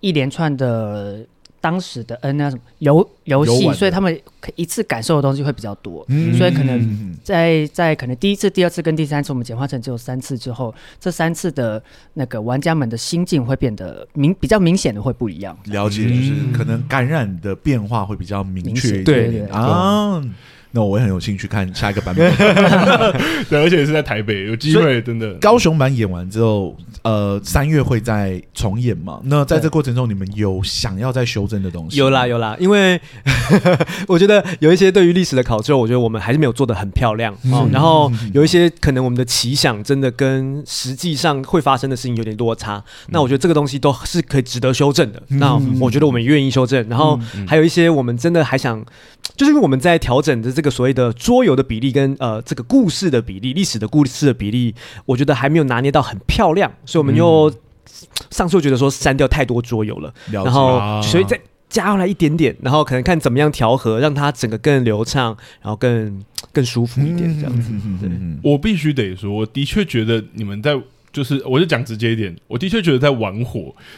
[0.00, 1.26] 一连串的。
[1.60, 4.18] 当时的 N 那什么游游戏，所以他们
[4.54, 11.82] 一次感受的东西会比较多，嗯、所以可能在在可能第一次、第二次跟第三次，我们简化成只有三次之后，这三次的
[12.14, 15.56] 那个玩家们的心境会变得明比较明显的会不一样。
[15.64, 19.48] 了解，就是可能感染的变化会比较明确一点，对对对。
[19.48, 20.22] 啊。
[20.70, 22.36] 那我也很有兴趣看下一个版本，
[23.48, 25.32] 对，而且是在台北，有机会真的。
[25.34, 29.20] 高雄版演完之后，呃，三月会再重演嘛？
[29.24, 31.96] 那在这过程中，你们有想要再修正的东西？
[31.96, 33.00] 有啦，有啦，因为
[34.06, 37.68] 我觉得有一些对于历史的考究，我觉得我们还是没有做的很漂亮哦。
[37.72, 45.22] 然后有一些可能我们的奇想真的跟实际上会发生的事情有点落差，那我觉得这个东西都是可以值得修正的。
[45.28, 46.86] 那我觉得我们愿意修正。
[46.88, 48.84] 然后还有一些我们真的还想，
[49.36, 50.52] 就是因为我们在调整的。
[50.58, 54.74] 这个所谓的桌游的比例跟呃这个故事的比例、历史的故事的比例，
[55.06, 57.48] 我觉得还没有拿捏到很漂亮，所以我们又
[58.30, 67.70] 上次我觉得说删掉太多桌游了，了然后所以再加回来一点点，然后可能看怎么样调和，让它整个更流畅，然后更更舒服一点这样子。
[68.00, 68.10] 对，
[68.42, 70.80] 我必须得说，我的确觉得你们在。
[71.10, 73.74] 就是，我就讲直接一点，我的确觉得在玩火，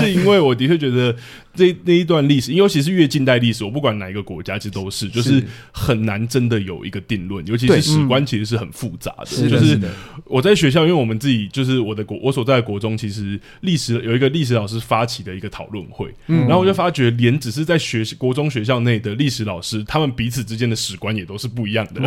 [0.00, 1.14] 是因为我的确觉得
[1.54, 5.42] 这那一段历史，尤其是越近代历史，我不管哪一个国家，其实都是，就是
[5.72, 9.48] 很难真的有一个定论，尤其是史观其实是很复杂的。
[9.48, 9.78] 就是
[10.26, 22.00] 我在学校，因为我们自己就是我的国，我所在的国中，其实历史有一个历史老师发起的一个讨论会，然后我就发觉，连只是在学国中学校内的历史老师，他们彼此之间的史观也都是不一样的，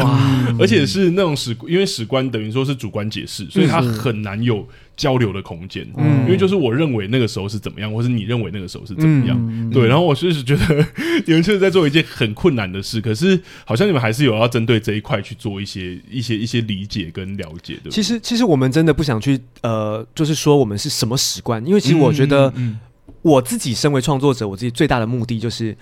[0.58, 4.16] 而且是那种史，因为史观等于说是主观解释，所以他很。
[4.16, 4.66] 很难有
[4.98, 9.88] 交流的空间，嗯，因为就是我认为那个时候是怎么样，或是你认为那个时候是怎么样，嗯、对。
[9.88, 10.86] 然后我就是觉得
[11.28, 17.90] 你们确实在做一件很困难的事，可是好像你们还是有要针对这一块去做一些一些一些理解跟了解的。
[17.90, 22.54] 其实，其实我们真的不想去呃，就是说我们是什么史观，因为其实我觉得。
[23.22, 25.76] 我自己身为创作者，我自己最大的目的就是。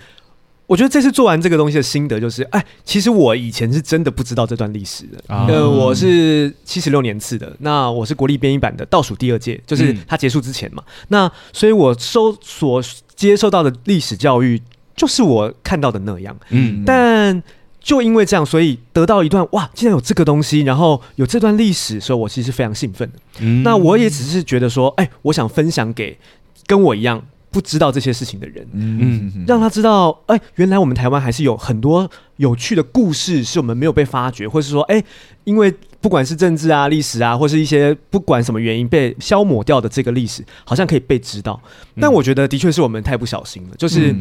[0.66, 5.22] 我觉得这次做完这个东西的心得就是，哎，其实我以前是真的不知道这段历史的。
[5.26, 10.82] 啊、呃，我是七十六年次的，那我是国立编译版的倒数第二届，就是它结束之前嘛。
[10.86, 12.82] 嗯、那所以我收所
[13.14, 14.60] 接受到的历史教育，
[14.96, 16.34] 就是我看到的那样。
[16.48, 17.42] 嗯，但
[17.80, 23.18] 就因为这样，所以得到一段哇，竟然有这个东西，然后有这段历史，所以我其实非常兴奋的。
[23.40, 26.18] 嗯，那我也只是觉得说，哎，我想分享给
[26.66, 27.22] 跟我一样。
[27.54, 35.00] 不知道这些事情的人，嗯，让他知道，哎，原来我们台湾还是有很多有趣的故事，是我们没有被发掘，或是说，哎，
[35.44, 41.62] 因为不管是政治啊、历史啊，或是一些不管什么原因被消磨掉的这个历史，好像可以被知道。
[42.00, 44.12] 但我觉得，的确是我们太不小心了，就是，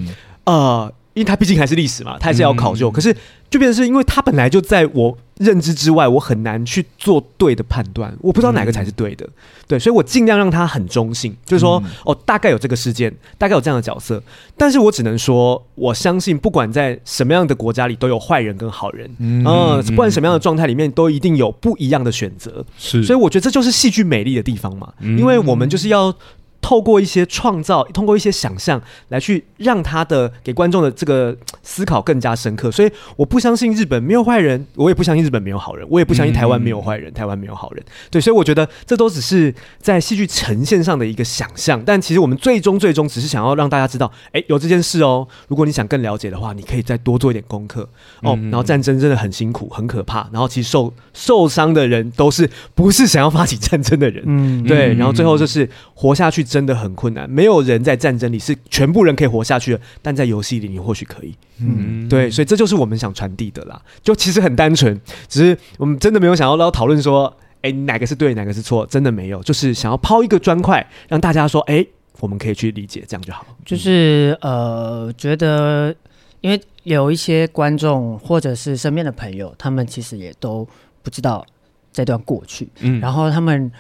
[0.44, 0.94] 呃。
[1.14, 2.90] 因为它毕竟还是历史嘛，它还是要考究。
[2.90, 3.16] 嗯、可是，
[3.50, 9.26] 就变成是因为它本来就在我认知之外，我很难去做对的判断，我不知道哪个才是对的。
[9.26, 9.32] 嗯、
[9.68, 14.22] 对，所以我尽量让它很中性，就是说，嗯、哦，大概有这个事件，大概有这样的角色，
[14.58, 22.66] 但是我只能说，我相信，不管在什么样的国家里，都有坏人跟好人，嗯，嗯，不管什么样的状态里面，都一定有不一样的选择。
[22.78, 26.16] 是，所以我觉得这就是戏剧美丽的地方嘛，嗯、因为我们就是要。
[26.64, 32.72] 透过一些创造，通过一些想象来去让他的给观众的这个思考更加深刻。
[32.72, 37.84] 所以我不相信日本没有坏人，我也不相信日本没有好人，我也不相信台湾没有坏人，嗯、台湾没有好人。
[38.10, 41.84] 对，所以我觉得这都只是在戏剧呈现上的一个想象。
[41.86, 45.28] 但其实我们最终最终只是想要让大家知道，哎，有这件事哦。
[45.50, 47.82] 如果你想更了解的话，你可以再多做一点功课
[48.22, 48.40] 哦。
[48.44, 50.30] 然后战争真的很辛苦，很可怕。
[50.32, 54.24] 然后其实受受伤的人都是不是想要发起战争的人？
[54.26, 54.94] 嗯，对。
[54.94, 56.42] 然后最后就是活下去。
[56.54, 61.34] 真的很困难，没有人在战争里是全部人可以活下去的，但在游戏里你或许可以。
[61.60, 63.82] 嗯，对，所以这就是我们想传递的啦。
[64.04, 71.84] 就其实很单纯，只是我们真的没有想要讨论说，哎，哪个是对，哪个是错，真的没有，就是想要抛一个砖块，让大家说，哎，
[72.20, 73.44] 我们可以去理解，这样就好。
[73.66, 75.96] 就是呃，觉得
[76.42, 80.68] 因为有一些观众或者是身边的朋友，他们其实也都
[81.02, 81.44] 不知道
[81.92, 83.72] 这段过去，嗯，然后他们。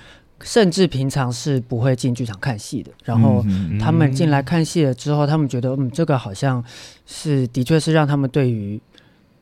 [0.44, 3.44] 甚至平常是不会进剧场看戏的，然后
[3.80, 6.64] 他们进来看戏了之后，他们觉得嗯，这个好像
[7.06, 8.80] 是的确是让他们对于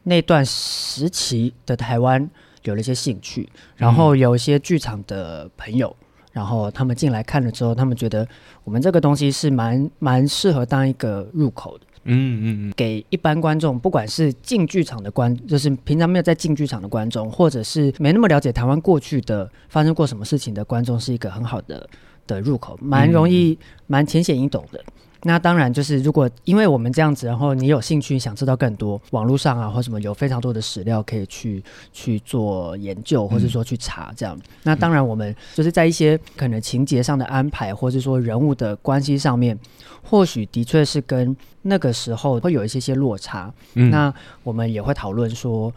[0.03, 2.29] 那段时期的台湾
[2.63, 3.49] 有了一些兴趣。
[3.75, 5.95] 然后有一些剧场的朋友，
[6.31, 8.27] 然后他们进来看了之后，他们觉得
[8.63, 11.85] 我们这个东西是蛮蛮适合当一个入口的。
[12.03, 21.87] 嗯嗯嗯，给一般观众，不管是进剧场的观，就是平常没有在进剧场的观众，或者是没那么了解台湾过去的发生过什么事情的观众，是一个很好的
[22.25, 24.83] 的入口，蛮容易，蛮浅显易懂的。
[25.23, 31.63] 那当然就是，如果因为我们这样子，然后你有兴趣想知道更多，网络上啊或什么有非常多的史料可以去
[31.93, 34.35] 去做研究，或者说去查这样。
[34.35, 39.57] 嗯、那当然我们就是在一些可能情节上的安排，或者说人物的关系上面，
[40.03, 43.53] 或许的确是跟那个时候会有一些些落差。
[43.75, 44.13] 嗯、那
[44.43, 45.71] 我们也会讨论说。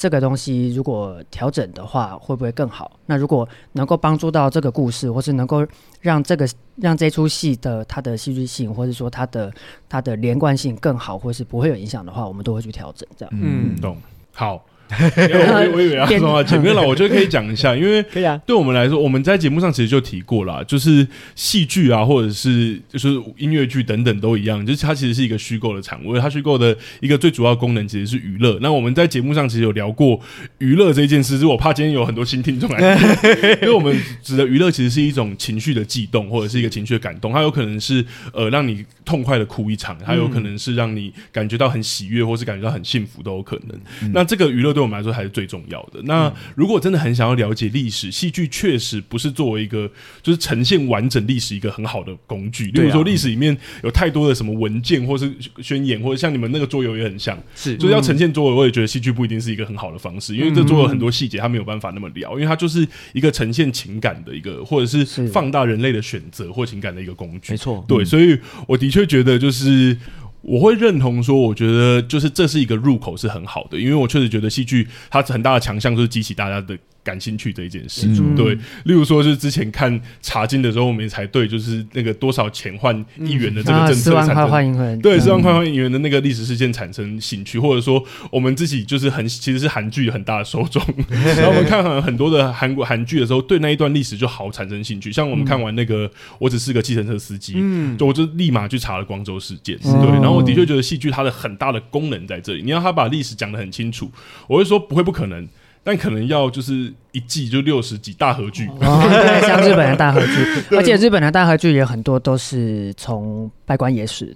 [0.00, 2.90] 这个东西如果调整的话，会不会更好？
[3.04, 5.66] 那如果能够帮助到这个故事，或是能够
[6.00, 9.52] 让这个让这出戏的它的戏剧性，或者说它的
[9.90, 13.06] 它的连贯性更好，或是不会有影响的话，我们都会去调整。
[13.14, 13.94] 这样，嗯，懂。
[14.32, 14.64] 好。
[15.16, 18.40] 我我以为要说话 前面了，我觉得可以讲一下，因为可以啊。
[18.46, 26.18] 对我们来说，我们在节目上其实就提过了，就是戏剧啊，或者是就是音乐剧等等都一样，就是它其实是一个虚构的产物。
[26.18, 28.58] 它虚构的一个最主要功能其实是娱乐。
[28.60, 30.20] 那我们在节目上其实有聊过
[30.58, 32.96] 娱乐这件事，是我怕今天有很多新听众来，
[33.62, 37.32] 因为我们指的娱乐其实是一种情绪的悸动，或者是一个情绪的感动。
[37.32, 43.78] 它有可能是呃让你痛快的哭一场，它有可能是让你感觉到很喜悦，或是感觉到很幸福都有可能。
[44.02, 46.00] 嗯、那这个娱乐对我们来说还是最重要的。
[46.04, 49.86] 那如果真的很想要了解历史，戏剧确实不是作为一个
[50.22, 52.70] 就是呈现完整历史一个很好的工具。
[52.70, 53.54] 例如说，历史里面
[53.84, 58.56] 有太多的什么文件，或是宣言，或者像你们那个桌游也很像，是就是要呈现桌游。
[58.56, 67.52] 我也觉得戏剧不一定是一个很好的方式，因为这桌游很多细节它没有办法那么聊，因为它就是一个呈现情感的一个，或者是放大人类的选择或情感的一个工具。
[67.52, 69.94] 没错，对，所以我的确觉得就是。
[70.42, 76.78] 我会认同说，我觉得就是这是一个入口是很好的，因为我确实觉得戏剧它很大的强项就是激起大家的。
[77.02, 95.10] 感兴趣这一件事，嗯、对，例如说，就是之前看《查经》的时候，我们也才对，就是那个多少钱换一元的这个政策产生，嗯、对，四万块换一元的那个历史事件产生兴趣，或者说我们自己就是很其实是韩剧很大的受众， 然后我们看很很多的韩国韩剧的时候，对那一段历史就好产生兴趣。
[95.10, 104.10] 像我们看完那个《我只是个计程车司机》，嗯，就我就立马去查了光州事件，对，然后我的确觉得戏剧它的很大的功能在这里，你要他把历史讲得很清楚，
[104.46, 105.48] 我会说不会不可能。
[105.82, 114.32] 但可能要就是一季就六十几大合剧，哦，对，像日本的大合剧， 而且日本的大合剧也很多都是从稗官野史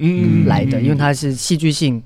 [0.47, 2.03] 来的，嗯、因为它是戏剧性。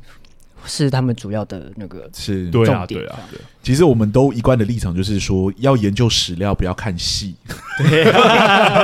[0.67, 3.41] 是他们主要的那个是对啊，对啊，对。
[3.63, 7.35] 其实我们都一贯的立场就是说，要研究史料，不要看戏。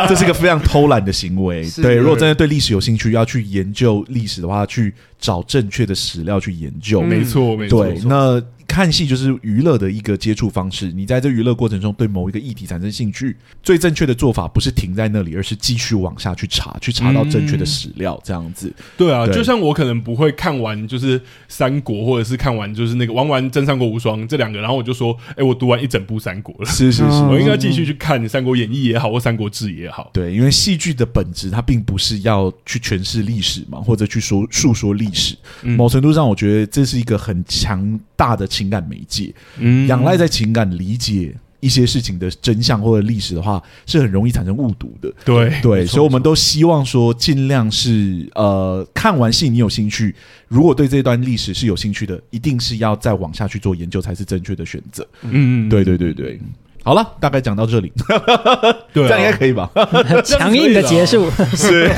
[0.09, 1.69] 这是一个非常偷懒的行为。
[1.83, 7.03] 对，如果真的对历史有兴趣，要去研究历史的话，去找正确的史料去研究。
[7.03, 7.85] 没错，没错。
[7.85, 8.43] 对，那。
[8.75, 10.91] 看戏就是娱乐的一个接触方式。
[10.91, 18.75] 你在这娱乐过程中对某一个议题产生兴趣，最正确的做法不是停在那里，而是继续往下去查，去查到正确的史料，这样子。
[18.97, 26.69] 对啊，就像我可能不会看完就是三国，或者是看完就是那个玩完《真三国无双》这两个，然后我就说，哎，我读完一整部三国了。
[26.69, 30.11] 是是是，我应该继续去看《三国演义》也好，或《三国志》也好。
[30.13, 35.37] 对，因为戏剧的本质它并不是要去诠释历史嘛，或者去说述说历史。
[35.63, 39.35] 某程度上，我觉得这是一个很强大的情感媒介。
[39.59, 45.11] 嗯，仰赖在情感理解一些事情的真相或者历史的话，是很容易产生误读的。
[45.25, 50.15] 对对，所以我们都希望说，尽量是呃，看完戏你有兴趣，
[50.49, 55.07] 如果对这段历史是有兴趣的，一定是要再往下去做研究才是正确的选择。
[55.23, 56.39] 嗯，对对对对。
[56.83, 57.91] 好了，大概讲到这里，
[58.93, 59.71] 对、啊， 这样应该可以吧？
[60.23, 61.91] 强硬的结束 是。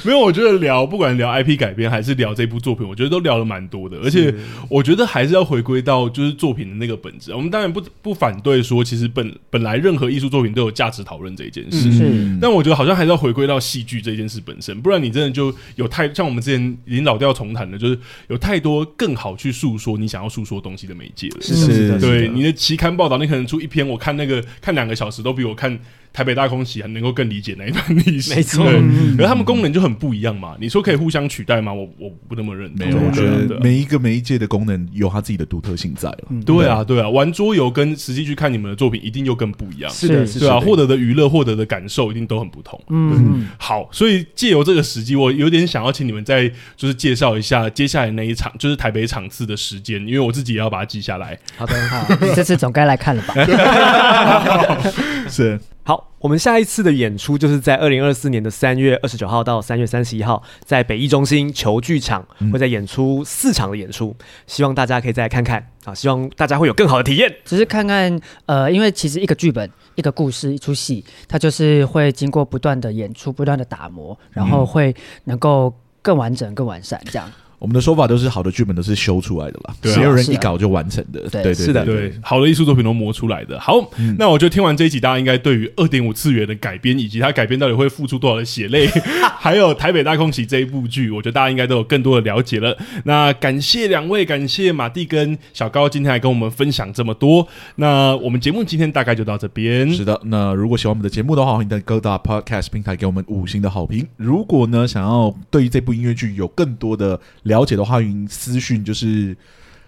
[0.04, 3.98] 没有，我觉得聊不管聊 IP 改编还是聊这部作品，我觉得都聊了蛮多的。
[3.98, 4.34] 而且
[4.68, 7.34] 我觉得还是要回归到就是作品的那个本质。
[7.34, 11.88] 我们当然不不反对说，其实本本来任何艺术作品都有价值讨论这一件事。
[12.02, 17.98] 嗯，但我觉得好像还是要回归到戏剧这件事本身，不然你真的就有太像我们之前已经老调重弹的，就是
[18.28, 21.36] 有太多更好去诉说你想要诉说东西的媒介了。
[21.40, 25.78] 是是，对你的期刊报道，你可能出一篇，我看那个看两个小时都比我看。
[26.12, 28.64] 台北大空袭还能够更理解那一段历史，没错。
[28.64, 30.56] 可是他们功能就很不一样嘛。
[30.60, 31.72] 你说可以互相取代吗？
[31.72, 32.86] 我我不那么认同。
[32.86, 36.18] 没有，我觉得每一个媒介的功能有它自己的独特性在了。
[36.44, 39.90] 对啊，对啊，玩桌游跟实际去看你们的作品，一定又更不一样。
[39.90, 42.80] 是的，对啊，获得的娱乐、获得的感受，一定都很不同。
[42.88, 51.38] 嗯，好，所以借由这个时机，我有点想要请你们再就是介绍一下接下来那一场，就是台北场次的时间，因为我自己也要把它记下来。
[51.56, 53.34] 好的，好，你这次总该来看了吧？
[55.30, 55.58] 是。
[55.90, 65.92] 好，我们下一次的演出就是在二零二四年的三月二十九号到三月三十一号，在北艺中心球剧场会在演出四场的演出，嗯、希望大家可以再来看看啊！
[65.92, 67.34] 希望大家会有更好的体验。
[67.44, 77.28] 只是看看，呃，因为其实一个剧本、一个故事、一出戏，它就是会经过不断的演出、不断的打磨，然后会能够更完整、更完善这样。
[77.60, 81.20] 我们的说法都是好的剧本都是修出来的啦，没有人一搞就完成的。
[81.28, 83.60] 对对是的，对，好的艺术作品都磨出来的。
[83.60, 83.74] 好，
[84.18, 88.86] 那我觉得听完这一集，大家应该对于二点五次元的改编，以及它改编到底会付出多少的血泪，
[89.38, 92.74] 还有台北大空袭这一部剧，我觉得大家应该都有更多的了解了。
[93.04, 97.46] 那感谢两位，感谢马蒂跟小高今天来跟我们分享这么多。
[97.76, 99.92] 那我们节目今天大概就到这边。
[99.92, 104.08] 是的，那如果喜欢我们的节目的话，欢迎在各大 Podcast 平台给我们五星的好评。
[104.16, 107.20] 如果呢，想要对于这部音乐剧有更多的
[107.50, 109.36] 了解的话，云私讯就是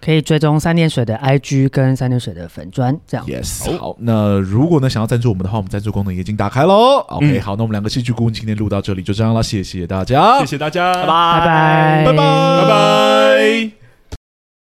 [0.00, 3.24] 可以追踪三点水的 IG 跟三点水的粉砖，这样。
[3.26, 3.96] Yes，好。
[4.00, 6.98] 那如果呢想要赞助我们的话，我们赞助功能已经打开喽。
[7.08, 13.81] OK，好，那我们两个戏剧顾问今天录到这里就这样了，谢谢大家，谢谢大家拜，拜拜，拜拜，拜拜。